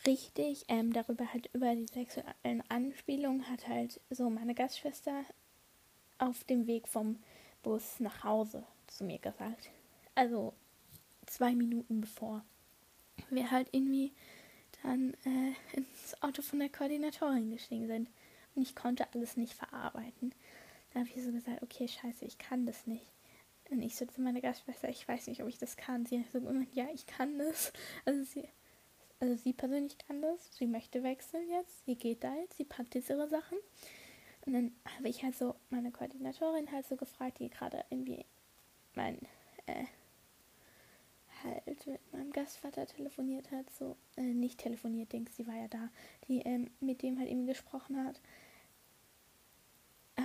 [0.05, 5.25] richtig ähm, darüber halt über die sexuellen Anspielungen hat halt so meine Gastschwester
[6.19, 7.21] auf dem Weg vom
[7.63, 9.71] Bus nach Hause zu mir gesagt.
[10.17, 10.53] Also
[11.27, 12.45] zwei Minuten bevor
[13.31, 14.13] wir halt irgendwie
[14.83, 18.09] dann äh, ins Auto von der Koordinatorin gestiegen sind.
[18.57, 20.35] Und ich konnte alles nicht verarbeiten.
[20.93, 23.14] Dann habe ich so gesagt, okay, scheiße, ich kann das nicht.
[23.71, 26.07] Und ich so zu meiner Gastschwester, ich weiß nicht, ob ich das kann.
[26.07, 27.73] Sie so gemeint, ja, ich kann das.
[28.05, 28.49] Also sie,
[29.21, 30.57] also sie persönlich kann das.
[30.57, 31.85] Sie möchte wechseln jetzt.
[31.87, 32.57] Sie geht da jetzt.
[32.57, 33.59] Sie packt jetzt ihre Sachen.
[34.47, 38.27] Und dann habe ich halt so meine Koordinatorin halt so gefragt, die gerade irgendwie
[38.95, 39.19] mein
[39.67, 39.85] äh,
[41.45, 45.89] halt mit meinem Gastvater telefoniert hat, so, äh, nicht telefoniert, Dings, sie war ja da,
[46.29, 48.21] die ähm, mit dem halt eben gesprochen hat,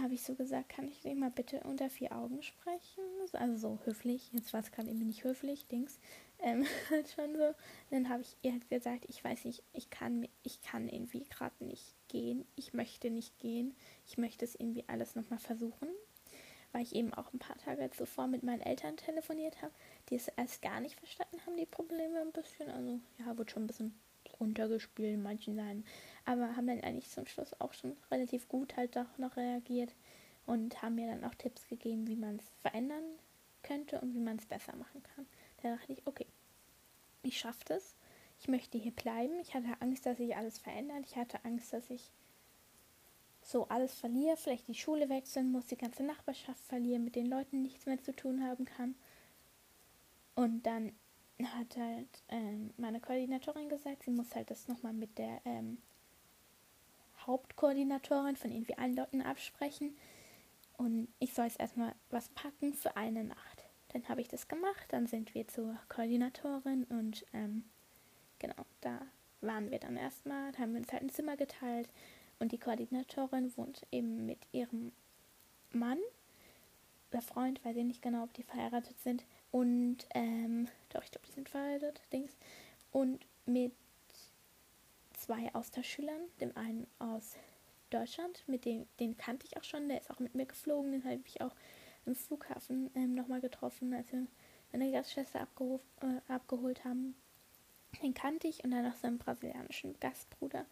[0.02, 3.04] habe ich so gesagt, kann ich den mal bitte unter vier Augen sprechen?
[3.34, 6.00] Also so höflich, jetzt war es gerade irgendwie nicht höflich, Dings,
[6.40, 7.54] ähm, halt schon so.
[7.90, 11.64] Dann habe ich ihr halt gesagt, ich weiß nicht, ich kann, ich kann irgendwie gerade
[11.64, 13.76] nicht gehen, ich möchte nicht gehen,
[14.08, 15.90] ich möchte es irgendwie alles nochmal versuchen
[16.72, 19.74] weil ich eben auch ein paar Tage zuvor mit meinen Eltern telefoniert habe,
[20.10, 22.70] die es erst gar nicht verstanden haben, die Probleme ein bisschen.
[22.70, 24.00] Also ja, wird schon ein bisschen
[24.40, 25.84] runtergespielt in manchen Seiten.
[26.26, 29.94] Aber haben dann eigentlich zum Schluss auch schon relativ gut halt doch noch reagiert
[30.46, 33.04] und haben mir dann auch Tipps gegeben, wie man es verändern
[33.64, 35.26] könnte und wie man es besser machen kann.
[35.62, 36.28] Da dachte ich, okay,
[37.24, 37.96] ich schaffe das.
[38.40, 39.40] Ich möchte hier bleiben.
[39.42, 41.06] Ich hatte Angst, dass sich alles verändert.
[41.06, 42.10] Ich hatte Angst, dass ich
[43.42, 47.62] so alles verliere, vielleicht die Schule wechseln muss, die ganze Nachbarschaft verlieren, mit den Leuten
[47.62, 48.96] nichts mehr zu tun haben kann.
[50.36, 50.94] Und dann
[51.44, 55.78] hat halt ähm, meine Koordinatorin gesagt, sie muss halt das nochmal mit der ähm,
[57.30, 59.96] Hauptkoordinatorin von irgendwie allen Leuten absprechen.
[60.78, 63.66] Und ich soll jetzt erstmal was packen für eine Nacht.
[63.90, 67.64] Dann habe ich das gemacht, dann sind wir zur Koordinatorin und ähm,
[68.38, 69.00] genau, da
[69.42, 71.90] waren wir dann erstmal, da haben wir uns halt ein Zimmer geteilt
[72.40, 74.92] und die Koordinatorin wohnt eben mit ihrem
[75.72, 76.00] Mann
[77.12, 79.26] oder Freund, weiß ich nicht genau, ob die verheiratet sind.
[79.52, 82.38] Und, ähm, doch, ich glaube, die sind verheiratet, Dings.
[82.92, 83.74] Und mit
[85.30, 87.36] zwei Austauschschülern, dem einen aus
[87.92, 91.04] Deutschland, mit dem, den kannte ich auch schon, der ist auch mit mir geflogen, den
[91.04, 91.54] habe ich auch
[92.08, 94.26] im Flughafen ähm, nochmal getroffen, als wir
[94.72, 95.48] meine Gastschwester
[96.02, 97.14] äh, abgeholt haben.
[98.02, 100.66] Den kannte ich und dann noch seinen brasilianischen Gastbruder.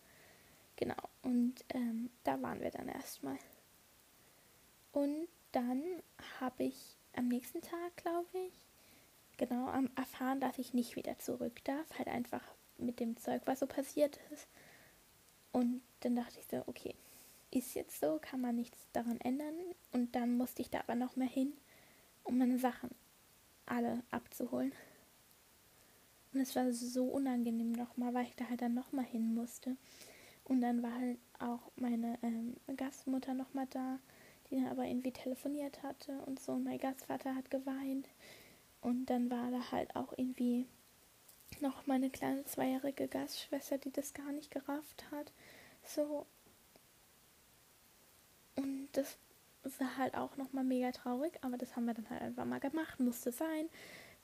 [0.76, 3.38] Genau, und ähm, da waren wir dann erstmal.
[4.92, 5.84] Und dann
[6.40, 8.54] habe ich am nächsten Tag, glaube ich,
[9.38, 12.00] genau erfahren, dass ich nicht wieder zurück darf.
[12.00, 14.48] Halt einfach mit dem Zeug, was so passiert ist.
[15.52, 16.96] Und dann dachte ich so, okay,
[17.52, 19.56] ist jetzt so, kann man nichts daran ändern.
[19.92, 21.54] Und dann musste ich da aber noch mehr hin,
[22.24, 22.90] um meine Sachen
[23.66, 24.72] alle abzuholen.
[26.34, 29.76] Und es war so unangenehm nochmal, weil ich da halt dann nochmal hin musste.
[30.44, 34.00] Und dann war halt auch meine ähm, Gastmutter nochmal da,
[34.50, 36.54] die dann aber irgendwie telefoniert hatte und so.
[36.54, 38.08] Und mein Gastvater hat geweint.
[38.82, 40.66] Und dann war da halt auch irgendwie
[41.62, 45.32] noch meine kleine zweijährige Gastschwester, die das gar nicht gerafft hat.
[45.84, 46.26] So.
[48.56, 49.18] Und das
[49.80, 53.00] war halt auch nochmal mega traurig, aber das haben wir dann halt einfach mal gemacht,
[53.00, 53.70] musste sein.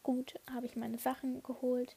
[0.01, 1.95] Gut, habe ich meine Sachen geholt.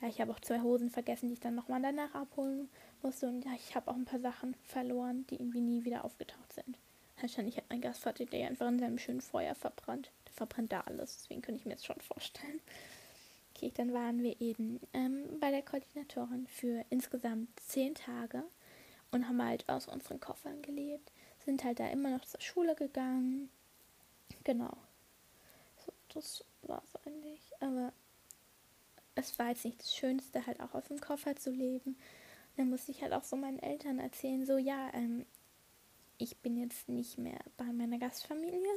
[0.00, 2.70] Ja, ich habe auch zwei Hosen vergessen, die ich dann nochmal danach abholen
[3.02, 3.28] musste.
[3.28, 6.78] Und ja, ich habe auch ein paar Sachen verloren, die irgendwie nie wieder aufgetaucht sind.
[7.20, 10.10] Wahrscheinlich hat mein Gastvater die einfach in seinem schönen Feuer verbrannt.
[10.26, 12.60] Der verbrennt da alles, deswegen könnte ich mir das schon vorstellen.
[13.60, 18.42] Okay, dann waren wir eben ähm, bei der Koordinatorin für insgesamt zehn Tage
[19.10, 21.12] und haben halt aus unseren Koffern gelebt.
[21.44, 23.50] Sind halt da immer noch zur Schule gegangen.
[24.44, 24.74] Genau.
[25.84, 27.52] So, das war es eigentlich.
[27.60, 27.92] Aber
[29.14, 31.90] es war jetzt nicht das Schönste, halt auch aus dem Koffer zu leben.
[31.90, 35.26] Und dann musste ich halt auch so meinen Eltern erzählen, so ja, ähm,
[36.16, 38.72] ich bin jetzt nicht mehr bei meiner Gastfamilie.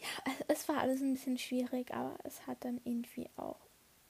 [0.00, 3.58] Ja, es, war alles ein bisschen schwierig, aber es hat dann irgendwie auch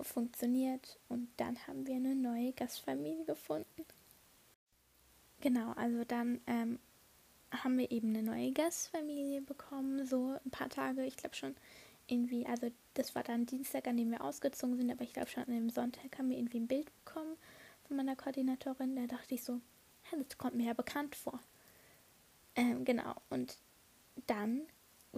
[0.00, 3.84] funktioniert und dann haben wir eine neue Gastfamilie gefunden.
[5.40, 6.78] Genau, also dann ähm,
[7.50, 11.56] haben wir eben eine neue Gastfamilie bekommen, so ein paar Tage, ich glaube schon
[12.06, 15.44] irgendwie, also das war dann Dienstag, an dem wir ausgezogen sind, aber ich glaube schon
[15.44, 17.36] an dem Sonntag haben wir irgendwie ein Bild bekommen
[17.86, 18.96] von meiner Koordinatorin.
[18.96, 19.60] Da dachte ich so,
[20.10, 21.40] das kommt mir ja bekannt vor.
[22.56, 23.58] Ähm, genau, und
[24.26, 24.62] dann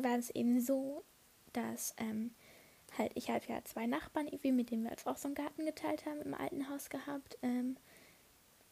[0.04, 1.04] war es eben so,
[1.52, 2.32] dass ähm,
[2.98, 5.64] halt, ich habe ja zwei Nachbarn irgendwie, mit denen wir jetzt auch so einen Garten
[5.66, 7.38] geteilt haben, im alten Haus gehabt.
[7.42, 7.76] Ähm,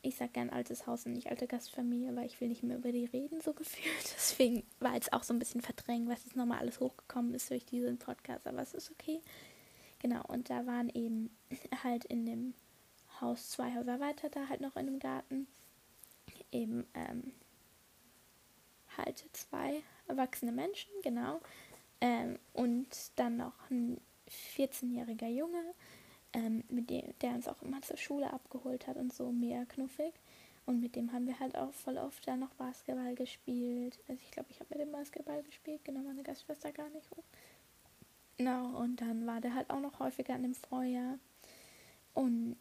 [0.03, 2.93] ich sag gern altes Haus und nicht alte Gastfamilie, weil ich will nicht mehr über
[2.93, 4.15] die reden, so gefühlt.
[4.17, 7.65] Deswegen war jetzt auch so ein bisschen verdrängt, was jetzt nochmal alles hochgekommen ist durch
[7.65, 9.21] diesen Podcast, aber es ist okay.
[10.01, 11.31] Genau, und da waren eben
[11.83, 12.55] halt in dem
[13.21, 15.49] Haus zwei Häuser weiter, da halt noch in dem Garten,
[16.53, 17.33] eben ähm,
[18.99, 21.41] halt zwei erwachsene Menschen, genau.
[22.01, 24.01] Ähm, und dann noch ein
[24.57, 25.63] 14-jähriger Junge,
[26.33, 30.13] ähm, mit dem, der uns auch immer zur Schule abgeholt hat und so, mega knuffig.
[30.67, 33.99] Und mit dem haben wir halt auch voll oft dann noch Basketball gespielt.
[34.07, 37.09] Also ich glaube, ich habe mit dem Basketball gespielt, genau, meine Gastschwester gar nicht.
[38.37, 41.19] Genau, und dann war der halt auch noch häufiger in dem Vorjahr.
[42.13, 42.57] Und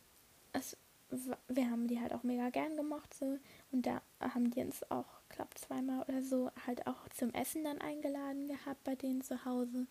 [0.53, 0.77] es,
[1.47, 3.37] wir haben die halt auch mega gern gemacht so.
[3.71, 7.79] Und da haben die uns auch, glaube zweimal oder so, halt auch zum Essen dann
[7.79, 9.87] eingeladen gehabt bei denen zu Hause.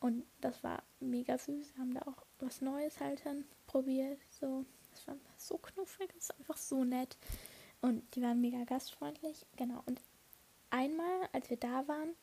[0.00, 1.74] Und das war mega süß.
[1.74, 4.18] Wir haben da auch was Neues halt dann probiert.
[4.40, 7.16] So, das war so knuffig, das ist einfach so nett.
[7.82, 9.46] Und die waren mega gastfreundlich.
[9.56, 9.82] Genau.
[9.86, 10.00] Und
[10.70, 12.14] einmal, als wir da waren,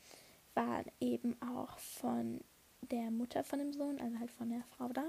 [0.56, 2.42] war eben auch von
[2.82, 5.06] der Mutter von dem Sohn, also halt von der Frau da.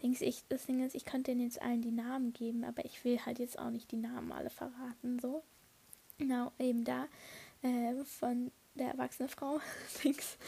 [0.00, 3.18] Ich, das Ding ist, ich könnte denen jetzt allen die Namen geben, aber ich will
[3.20, 5.44] halt jetzt auch nicht die Namen alle verraten, so.
[6.22, 7.08] Genau, eben da
[7.62, 9.58] äh, von der erwachsene Frau
[10.04, 10.38] Dings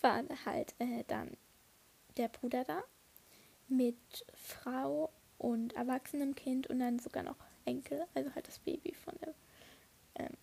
[0.00, 1.36] war halt äh, dann
[2.16, 2.82] der Bruder da
[3.68, 9.14] mit Frau und erwachsenem Kind und dann sogar noch Enkel, also halt das Baby von
[9.20, 9.34] der
[10.16, 10.36] ähm,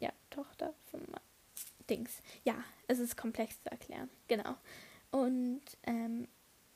[0.00, 1.00] ja, Tochter von
[1.88, 2.20] Dings.
[2.42, 4.56] Ja, es ist komplex zu erklären, genau.
[5.12, 6.26] Und ähm,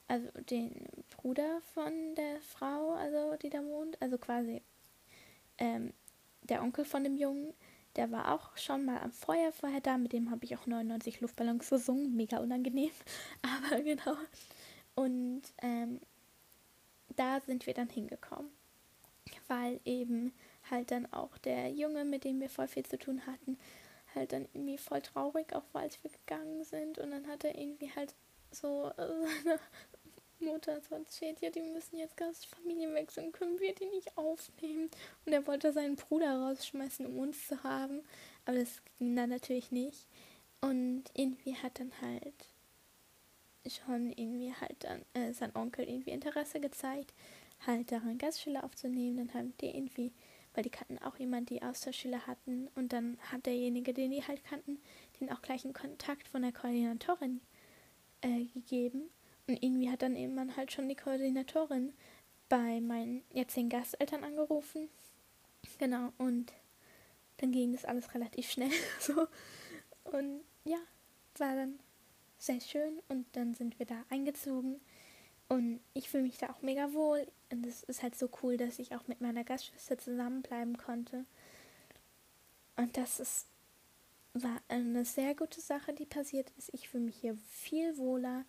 [0.07, 4.63] also den Bruder von der Frau, also die da wohnt, also quasi
[5.59, 5.93] ähm,
[6.49, 7.55] der Onkel von dem Jungen,
[7.97, 9.99] der war auch schon mal am Feuer vorher da.
[9.99, 12.17] Mit dem habe ich auch 99 Luftballons gesungen.
[12.17, 12.91] Mega unangenehm.
[13.43, 14.17] Aber genau.
[14.95, 16.01] Und ähm,
[17.17, 18.51] da sind wir dann hingekommen.
[19.47, 20.33] Weil eben
[20.71, 23.59] halt dann auch der Junge, mit dem wir voll viel zu tun hatten,
[24.15, 26.99] halt dann irgendwie voll traurig auch war, als wir gegangen sind.
[26.99, 28.15] Und dann hat er irgendwie halt
[28.51, 29.59] so seine
[30.41, 34.91] Mutter so erzählt, ja, die müssen jetzt Gastfamilie wechseln, können wir die nicht aufnehmen?
[35.25, 38.03] Und er wollte seinen Bruder rausschmeißen, um uns zu haben,
[38.45, 40.07] aber das ging dann natürlich nicht.
[40.61, 42.35] Und irgendwie hat dann halt
[43.69, 47.13] schon irgendwie halt dann äh, sein Onkel irgendwie Interesse gezeigt,
[47.67, 49.17] halt daran Gastschüler aufzunehmen.
[49.19, 50.13] Dann haben die irgendwie,
[50.55, 52.69] weil die kannten auch jemanden, die Austauschschüler hatten.
[52.75, 54.81] Und dann hat derjenige, den die halt kannten,
[55.21, 57.41] den auch gleich einen Kontakt von der Koordinatorin
[58.23, 59.11] äh, gegeben.
[59.49, 61.95] Und irgendwie hat dann eben man halt schon die Koordinatorin
[62.49, 64.89] bei meinen jetzigen Gasteltern angerufen.
[65.79, 66.53] Genau, und
[67.39, 69.27] dann ging das alles relativ schnell so.
[70.05, 70.79] Und ja,
[71.39, 71.79] war dann
[72.39, 74.81] sehr schön und dann sind wir da eingezogen.
[75.49, 77.27] Und ich fühle mich da auch mega wohl.
[77.51, 81.25] Und es ist halt so cool, dass ich auch mit meiner Gastschwester zusammenbleiben konnte.
[82.77, 83.47] Und das ist,
[84.35, 86.73] war eine sehr gute Sache, die passiert ist.
[86.75, 88.45] Ich fühle mich hier viel wohler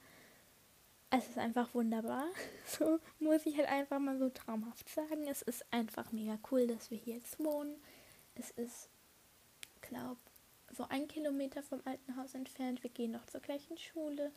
[1.12, 2.26] es ist einfach wunderbar.
[2.66, 5.28] So muss ich halt einfach mal so traumhaft sagen.
[5.28, 7.76] Es ist einfach mega cool, dass wir hier jetzt wohnen.
[8.36, 8.90] Es ist,
[9.82, 10.20] glaube
[10.76, 12.84] so ein Kilometer vom alten Haus entfernt.
[12.84, 14.32] Wir gehen noch zur gleichen Schule.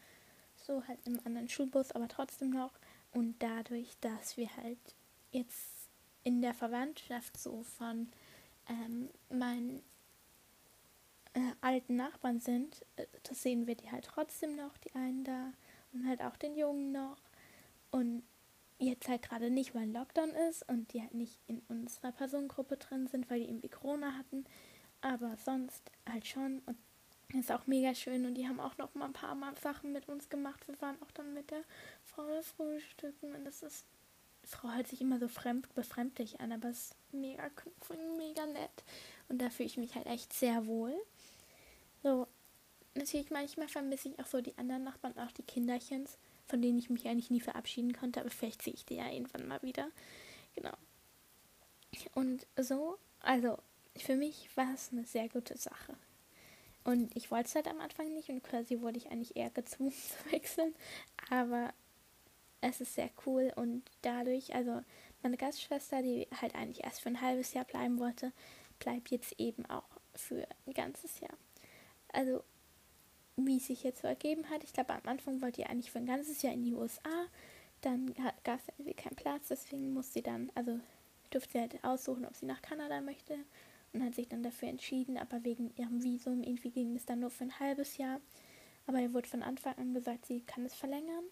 [0.56, 2.72] So halt im anderen Schulbus, aber trotzdem noch.
[3.12, 4.78] Und dadurch, dass wir halt
[5.30, 5.88] jetzt
[6.24, 8.10] in der Verwandtschaft so von
[8.68, 9.82] ähm, meinen
[11.34, 15.52] äh, alten Nachbarn sind, äh, das sehen wir die halt trotzdem noch, die einen da
[15.92, 17.18] und halt auch den Jungen noch.
[17.90, 18.22] Und
[18.78, 23.06] jetzt halt gerade nicht, weil Lockdown ist und die halt nicht in unserer Personengruppe drin
[23.06, 24.44] sind, weil die irgendwie Corona hatten.
[25.00, 26.62] Aber sonst halt schon.
[26.66, 26.76] Und
[27.34, 28.26] ist auch mega schön.
[28.26, 30.66] Und die haben auch noch mal ein paar Mal Sachen mit uns gemacht.
[30.66, 31.62] Wir waren auch dann mit der
[32.04, 33.34] Frau frühstücken.
[33.34, 33.84] Und das ist.
[34.44, 37.48] Frau hört sich immer so fremd, befremdlich an, aber es ist mega,
[38.16, 38.84] mega nett.
[39.28, 40.94] Und da fühle ich mich halt echt sehr wohl.
[42.02, 42.26] So,
[42.94, 46.90] natürlich manchmal vermisse ich auch so die anderen Nachbarn, auch die Kinderchens, von denen ich
[46.90, 49.90] mich eigentlich nie verabschieden konnte, aber vielleicht sehe ich die ja irgendwann mal wieder.
[50.54, 50.72] Genau.
[52.14, 53.58] Und so, also
[53.96, 55.96] für mich war es eine sehr gute Sache.
[56.84, 59.92] Und ich wollte es halt am Anfang nicht und quasi wurde ich eigentlich eher gezwungen
[59.92, 60.74] zu wechseln.
[61.30, 61.72] Aber
[62.60, 64.82] es ist sehr cool und dadurch, also
[65.22, 68.32] meine Gastschwester, die halt eigentlich erst für ein halbes Jahr bleiben wollte,
[68.78, 71.36] bleibt jetzt eben auch für ein ganzes Jahr.
[72.12, 72.42] Also
[73.36, 74.64] wie es sich jetzt so ergeben hat.
[74.64, 77.26] Ich glaube, am Anfang wollte ihr eigentlich für ein ganzes Jahr in die USA.
[77.80, 78.14] Dann
[78.44, 80.78] gab es irgendwie keinen Platz, deswegen musste sie dann, also
[81.30, 83.36] durfte sie halt aussuchen, ob sie nach Kanada möchte
[83.92, 87.30] und hat sich dann dafür entschieden, aber wegen ihrem Visum irgendwie ging es dann nur
[87.30, 88.20] für ein halbes Jahr.
[88.86, 91.24] Aber ihr wurde von Anfang an gesagt, sie kann es verlängern.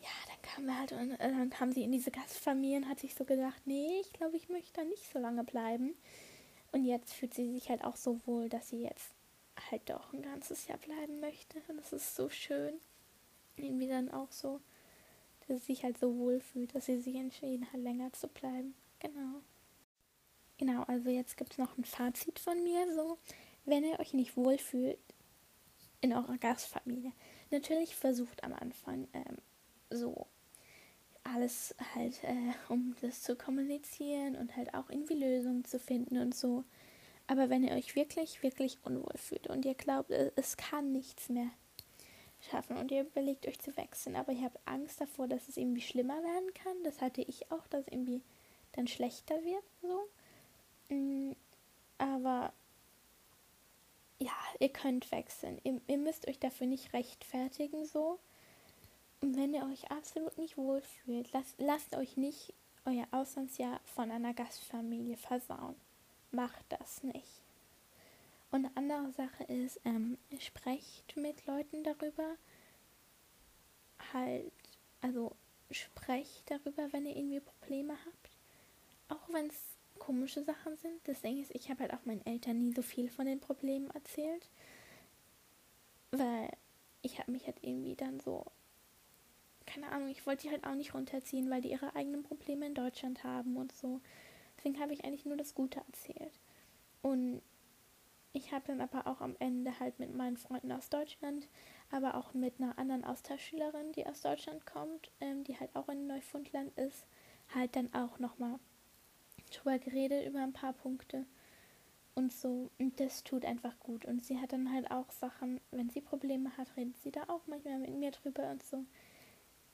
[0.00, 3.00] Ja, dann kam er halt und äh, dann kam sie in diese Gastfamilie und hat
[3.00, 5.94] sich so gedacht, nee, ich glaube, ich möchte da nicht so lange bleiben.
[6.72, 9.10] Und jetzt fühlt sie sich halt auch so wohl, dass sie jetzt
[9.70, 11.60] halt doch ein ganzes Jahr bleiben möchte.
[11.68, 12.74] Und das ist so schön.
[13.56, 14.60] Irgendwie dann auch so,
[15.40, 18.74] dass sie sich halt so wohl fühlt, dass sie sich entschieden hat, länger zu bleiben.
[19.00, 19.40] Genau.
[20.58, 22.94] Genau, also jetzt gibt es noch ein Fazit von mir.
[22.94, 23.18] So,
[23.64, 24.98] wenn ihr euch nicht wohlfühlt
[26.02, 27.12] in eurer Gastfamilie,
[27.50, 29.38] natürlich versucht am Anfang ähm,
[29.88, 30.26] so
[31.24, 36.34] alles halt, äh, um das zu kommunizieren und halt auch irgendwie Lösungen zu finden und
[36.34, 36.64] so.
[37.30, 41.48] Aber wenn ihr euch wirklich, wirklich unwohl fühlt und ihr glaubt, es kann nichts mehr
[42.40, 45.80] schaffen und ihr überlegt euch zu wechseln, aber ihr habt Angst davor, dass es irgendwie
[45.80, 48.20] schlimmer werden kann, das hatte ich auch, dass irgendwie
[48.72, 50.08] dann schlechter wird, so.
[50.92, 51.36] Mm,
[51.98, 52.52] aber
[54.18, 55.60] ja, ihr könnt wechseln.
[55.62, 58.18] Ihr, ihr müsst euch dafür nicht rechtfertigen, so.
[59.20, 62.54] Und wenn ihr euch absolut nicht wohlfühlt, lasst, lasst euch nicht
[62.86, 65.76] euer Auslandsjahr von einer Gastfamilie versauen
[66.32, 67.42] macht das nicht.
[68.50, 72.36] Und eine andere Sache ist, ähm, sprecht mit Leuten darüber.
[74.12, 74.52] Halt,
[75.00, 75.36] also
[75.70, 78.30] sprecht darüber, wenn ihr irgendwie Probleme habt.
[79.08, 81.00] Auch wenn es komische Sachen sind.
[81.04, 83.90] Das Ding ist, ich habe halt auch meinen Eltern nie so viel von den Problemen
[83.90, 84.48] erzählt.
[86.10, 86.50] Weil
[87.02, 88.44] ich habe mich halt irgendwie dann so,
[89.66, 92.74] keine Ahnung, ich wollte die halt auch nicht runterziehen, weil die ihre eigenen Probleme in
[92.74, 94.00] Deutschland haben und so.
[94.60, 96.38] Deswegen habe ich eigentlich nur das Gute erzählt.
[97.00, 97.40] Und
[98.34, 101.48] ich habe dann aber auch am Ende halt mit meinen Freunden aus Deutschland,
[101.90, 106.06] aber auch mit einer anderen Austauschschülerin, die aus Deutschland kommt, ähm, die halt auch in
[106.06, 107.06] Neufundland ist,
[107.54, 108.58] halt dann auch nochmal
[109.50, 111.24] drüber geredet über ein paar Punkte
[112.14, 112.70] und so.
[112.78, 114.04] Und das tut einfach gut.
[114.04, 117.46] Und sie hat dann halt auch Sachen, wenn sie Probleme hat, redet sie da auch
[117.46, 118.84] manchmal mit mir drüber und so.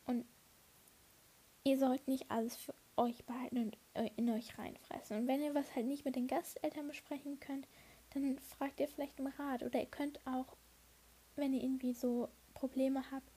[0.07, 0.25] Und
[1.67, 3.77] ihr sollt nicht alles für euch behalten und
[4.17, 5.19] in euch reinfressen.
[5.19, 7.67] Und wenn ihr was halt nicht mit den Gasteltern besprechen könnt,
[8.11, 9.65] dann fragt ihr vielleicht um Rat.
[9.65, 10.57] Oder ihr könnt auch,
[11.35, 13.29] wenn ihr irgendwie so Probleme habt,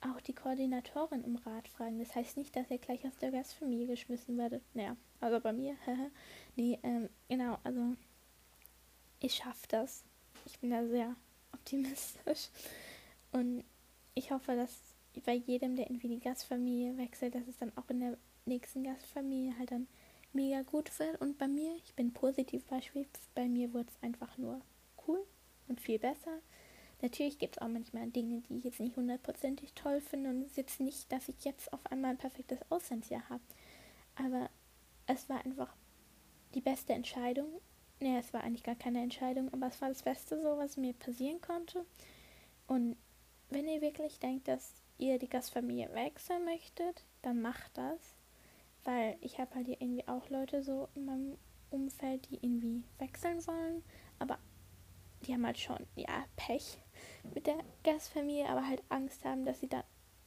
[0.00, 1.98] auch die Koordinatorin um Rat fragen.
[1.98, 4.62] Das heißt nicht, dass ihr gleich aus der Gastfamilie geschmissen werdet.
[4.72, 5.76] Naja, also bei mir.
[6.56, 7.94] nee, ähm, genau, also
[9.20, 10.04] ich schaffe das.
[10.46, 11.14] Ich bin da sehr
[11.52, 12.48] optimistisch.
[13.30, 13.62] Und
[14.14, 14.72] ich hoffe, dass
[15.20, 19.56] bei jedem, der irgendwie die Gastfamilie wechselt, dass es dann auch in der nächsten Gastfamilie
[19.58, 19.86] halt dann
[20.32, 21.20] mega gut wird.
[21.20, 24.60] Und bei mir, ich bin positiv Beispiel, bei mir wird es einfach nur
[25.06, 25.24] cool
[25.68, 26.38] und viel besser.
[27.02, 30.52] Natürlich gibt es auch manchmal Dinge, die ich jetzt nicht hundertprozentig toll finde und es
[30.52, 33.42] ist jetzt nicht, dass ich jetzt auf einmal ein perfektes Auslandsjahr habe.
[34.16, 34.48] Aber
[35.06, 35.74] es war einfach
[36.54, 37.48] die beste Entscheidung.
[38.00, 40.94] Naja, es war eigentlich gar keine Entscheidung, aber es war das Beste so, was mir
[40.94, 41.84] passieren konnte.
[42.66, 42.96] Und
[43.50, 48.14] wenn ihr wirklich denkt, dass ihr die Gastfamilie wechseln möchtet, dann macht das
[48.84, 51.38] weil ich habe halt hier irgendwie auch Leute so in meinem
[51.70, 53.82] Umfeld, die irgendwie wechseln wollen,
[54.18, 54.38] aber
[55.22, 56.78] die haben halt schon, ja, Pech
[57.34, 59.84] mit der Gastfamilie, aber halt Angst haben, dass sie dann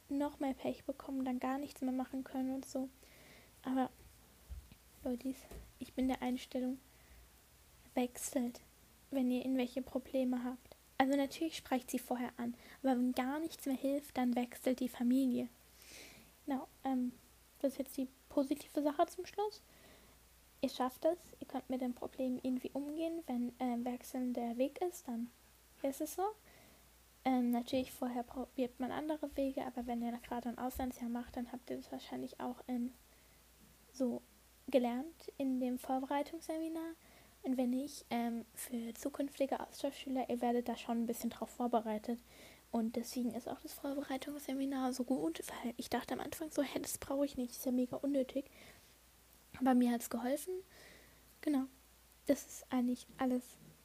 [0.08, 2.88] noch mehr Pech bekommen, dann gar nichts mehr machen können und so.
[3.62, 3.90] Aber
[5.04, 5.34] Leute,
[5.78, 6.78] ich bin der Einstellung,
[7.94, 8.60] wechselt,
[9.10, 10.76] wenn ihr irgendwelche Probleme habt.
[10.98, 14.88] Also natürlich sprecht sie vorher an, aber wenn gar nichts mehr hilft, dann wechselt die
[14.88, 15.48] Familie.
[16.44, 17.12] Genau, ähm,
[17.60, 19.62] das ist jetzt die positive Sache zum Schluss.
[20.60, 23.22] Ihr schafft es, ihr könnt mit dem Problem irgendwie umgehen.
[23.26, 25.30] Wenn äh, Wechseln der Weg ist, dann
[25.82, 26.24] ist es so.
[27.24, 31.52] Ähm, natürlich vorher probiert man andere Wege, aber wenn ihr gerade ein Auslandsjahr macht, dann
[31.52, 32.92] habt ihr das wahrscheinlich auch ähm,
[33.92, 34.22] so
[34.66, 36.94] gelernt in dem Vorbereitungsseminar.
[37.42, 42.18] Und wenn nicht, ähm, für zukünftige Austauschschüler, ihr werdet da schon ein bisschen drauf vorbereitet.
[42.70, 46.78] Und deswegen ist auch das Vorbereitungsseminar so gut, weil ich dachte am Anfang so, hä,
[46.80, 48.44] das brauche ich nicht, ist ja mega unnötig.
[49.58, 50.52] Aber mir hat es geholfen.
[51.40, 51.64] Genau.
[52.26, 53.42] Das ist eigentlich alles,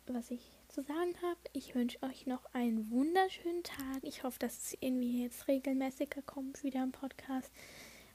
[0.08, 1.40] was ich zu sagen habe.
[1.54, 4.00] Ich wünsche euch noch einen wunderschönen Tag.
[4.02, 7.52] Ich hoffe, dass es irgendwie jetzt regelmäßiger kommt, wieder im Podcast.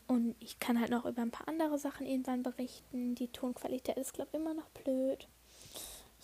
[0.09, 3.15] Und ich kann halt noch über ein paar andere Sachen irgendwann berichten.
[3.15, 5.29] Die Tonqualität ist, glaube ich, immer noch blöd.